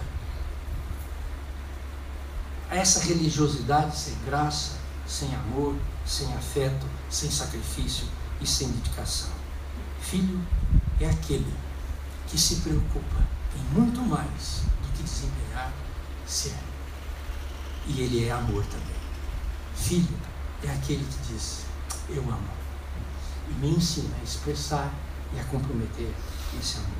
[2.69, 8.07] essa religiosidade sem graça, sem amor, sem afeto, sem sacrifício
[8.39, 9.31] e sem dedicação.
[9.99, 10.39] Filho
[11.01, 11.51] é aquele
[12.27, 13.23] que se preocupa
[13.55, 15.73] em muito mais do que desempenhar
[16.27, 16.53] ser.
[17.87, 19.01] E ele é amor também.
[19.75, 20.15] Filho
[20.63, 21.65] é aquele que diz:
[22.07, 22.49] Eu amo.
[23.49, 24.93] E me ensina a expressar
[25.33, 26.13] e a comprometer
[26.59, 26.98] esse amor.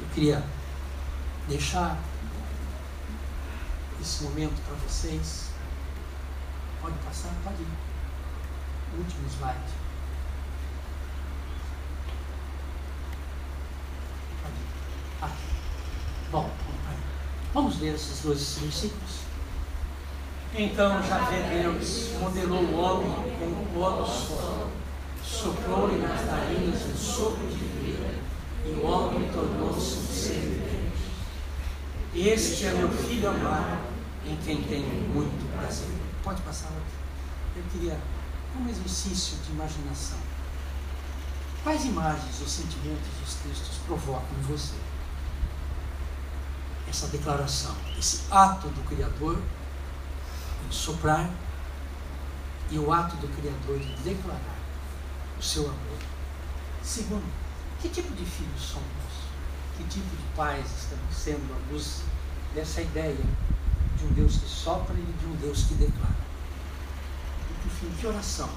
[0.00, 0.44] Eu queria
[1.48, 1.98] deixar
[4.00, 5.50] esse momento para vocês.
[6.80, 7.32] Pode passar?
[7.42, 7.68] Pode ir.
[8.98, 9.58] Último slide.
[14.42, 15.24] Pode ir.
[15.24, 15.56] Aqui.
[16.30, 16.50] Bom,
[17.52, 19.26] vamos ler esses dois versículos.
[20.58, 24.70] Então já vê Deus modelou o homem com o pó do sol,
[25.22, 28.14] soprou-lhe nas narinas um sopro de vida,
[28.66, 30.86] e o homem tornou-se um ser.
[32.14, 33.78] Este é meu filho amado,
[34.24, 35.88] em quem tenho muito prazer.
[36.22, 36.70] Pode passar
[37.54, 37.98] Eu queria
[38.58, 40.18] um exercício de imaginação.
[41.62, 44.74] Quais imagens ou sentimentos os textos provocam em você?
[46.88, 49.38] Essa declaração, esse ato do Criador
[50.66, 51.28] em soprar
[52.70, 54.56] e o ato do Criador de declarar
[55.38, 55.98] o seu amor.
[56.82, 57.24] Segundo,
[57.80, 58.86] que tipo de filhos somos?
[59.76, 62.02] Que tipo de pais estamos sendo à luz
[62.54, 63.24] dessa ideia
[63.96, 66.16] de um Deus que sopra e de um Deus que declara?
[67.50, 68.50] E por fim, que oração